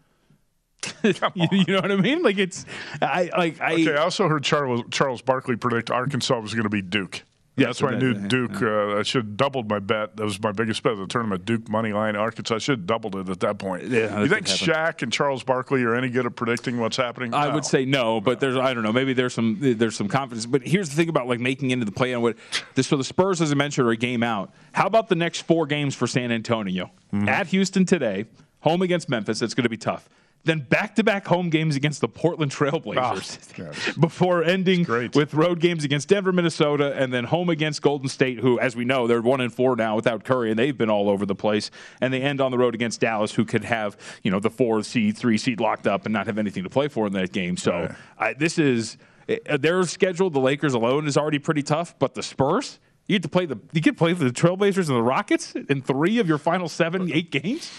[1.04, 1.14] you,
[1.52, 2.22] you know what I mean?
[2.24, 2.66] Like it's,
[3.02, 3.74] I like I.
[3.74, 7.24] Okay, I also heard Charles Charles Barkley predict Arkansas was going to be Duke.
[7.58, 8.62] Yeah, That's why I knew Duke.
[8.62, 10.16] Uh, I should have doubled my bet.
[10.16, 11.44] That was my biggest bet of the tournament.
[11.46, 12.56] Duke money line Arkansas.
[12.56, 13.84] I should have doubled it at that point.
[13.90, 14.48] Yeah, you think.
[14.48, 17.34] Shaq and Charles Barkley are any good at predicting what's happening?
[17.34, 17.56] I No.
[17.56, 18.94] would say no, but there's I don't know.
[18.94, 20.46] Maybe there's some there's some confidence.
[20.46, 22.38] But here's the thing about like making into the play on what
[22.76, 22.88] this.
[22.88, 24.54] So the Spurs, as I mentioned, are a game out.
[24.72, 26.90] How about the next four games for San Antonio?
[27.14, 27.28] Mm-hmm.
[27.28, 28.26] At Houston today,
[28.62, 29.42] home against Memphis.
[29.42, 30.08] It's going to be tough.
[30.44, 34.84] Then back to back home games against the Portland Trailblazers Oh, before ending
[35.14, 38.84] with road games against Denver, Minnesota, and then home against Golden State, who, as we
[38.84, 41.70] know, they're one and four now without Curry, and they've been all over the place.
[42.02, 44.82] And they end on the road against Dallas, who could have you know the four
[44.84, 47.56] seed, three seed locked up and not have anything to play for in that game.
[47.58, 48.98] So I, this is
[49.30, 50.30] uh, their schedule.
[50.32, 52.80] The Lakers alone is already pretty tough, but the Spurs.
[53.08, 55.82] You get to play the you get to play the Trailblazers and the Rockets in
[55.82, 57.70] three of your final seven, eight games.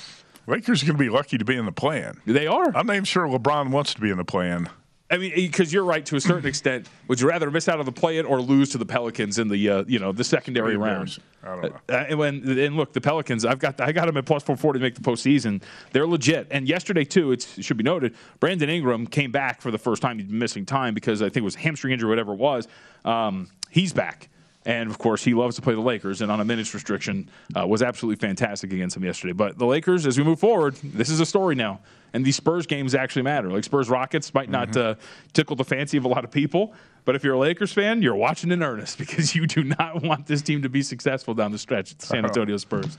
[0.46, 2.20] Lakers are going to be lucky to be in the plan.
[2.26, 2.74] They are.
[2.74, 4.68] I'm not even sure LeBron wants to be in the plan.
[5.10, 6.88] I mean, because you're right to a certain extent.
[7.08, 9.68] Would you rather miss out on the play-in or lose to the Pelicans in the
[9.68, 11.18] uh, you know the secondary round?
[11.42, 11.80] I don't know.
[11.86, 14.56] Uh, and when and look, the Pelicans, I've got I got them at plus four
[14.56, 15.62] forty to make the postseason.
[15.92, 16.46] They're legit.
[16.50, 20.00] And yesterday too, it's, it should be noted, Brandon Ingram came back for the first
[20.00, 20.16] time.
[20.16, 22.66] He'd been missing time because I think it was hamstring injury, whatever it was.
[23.04, 24.30] Um, he's back.
[24.64, 27.66] And of course, he loves to play the Lakers, and on a minutes restriction, uh,
[27.66, 29.32] was absolutely fantastic against them yesterday.
[29.32, 31.80] But the Lakers, as we move forward, this is a story now,
[32.12, 33.50] and these Spurs games actually matter.
[33.50, 34.94] Like Spurs Rockets might not uh,
[35.32, 38.14] tickle the fancy of a lot of people, but if you're a Lakers fan, you're
[38.14, 41.58] watching in earnest because you do not want this team to be successful down the
[41.58, 41.96] stretch.
[41.96, 42.98] The San Antonio Spurs.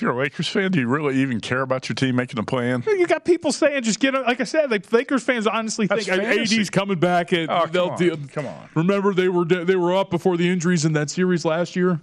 [0.00, 2.42] If you're a Lakers fan, do you really even care about your team making a
[2.42, 2.82] plan?
[2.86, 6.22] You got people saying just get like I said, like Lakers fans honestly That's think
[6.22, 6.58] fantasy.
[6.58, 7.98] AD's coming back and Oh, come they'll on.
[7.98, 8.16] do.
[8.32, 8.70] Come on.
[8.74, 12.00] Remember they were they were up before the injuries in that series last year.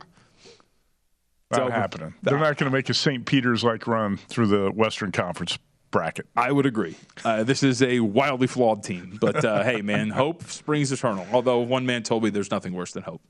[1.49, 1.71] Not over.
[1.71, 2.13] happening.
[2.21, 3.25] They're not going to make a St.
[3.25, 5.57] Peter's like run through the Western Conference
[5.89, 6.27] bracket.
[6.35, 6.95] I would agree.
[7.25, 11.25] Uh, this is a wildly flawed team, but uh, hey, man, hope springs eternal.
[11.31, 13.23] Although one man told me there's nothing worse than hope.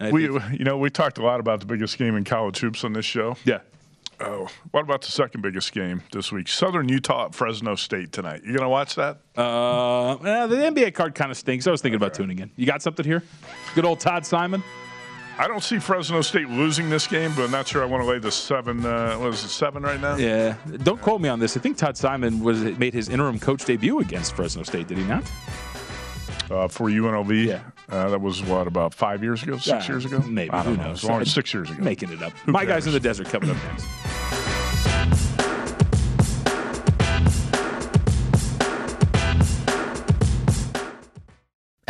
[0.00, 2.94] We, you know, we talked a lot about the biggest game in college hoops on
[2.94, 3.36] this show.
[3.44, 3.58] yeah.
[4.18, 6.48] Oh, what about the second biggest game this week?
[6.48, 8.40] Southern Utah at Fresno State tonight.
[8.44, 9.18] You going to watch that?
[9.36, 11.66] Uh, eh, the NBA card kind of stinks.
[11.66, 12.50] I was thinking about tuning in.
[12.56, 13.22] You got something here?
[13.74, 14.62] Good old Todd Simon.
[15.38, 18.08] I don't see Fresno State losing this game, but I'm not sure I want to
[18.08, 18.86] lay the seven.
[18.86, 20.16] Uh, what is it, seven right now?
[20.16, 20.56] Yeah.
[20.82, 21.54] Don't quote me on this.
[21.58, 24.88] I think Todd Simon was made his interim coach debut against Fresno State.
[24.88, 25.24] Did he not?
[26.50, 27.44] Uh, for UNLV.
[27.44, 27.60] Yeah.
[27.90, 30.20] Uh, that was what about five years ago, six Uh, years ago?
[30.20, 30.50] Maybe.
[30.52, 30.88] I don't Who know.
[30.88, 31.04] knows?
[31.04, 31.82] As long as six years ago.
[31.82, 32.32] Making it up.
[32.32, 33.86] Who My guys in the desert coming up next.
[34.84, 35.15] Bye.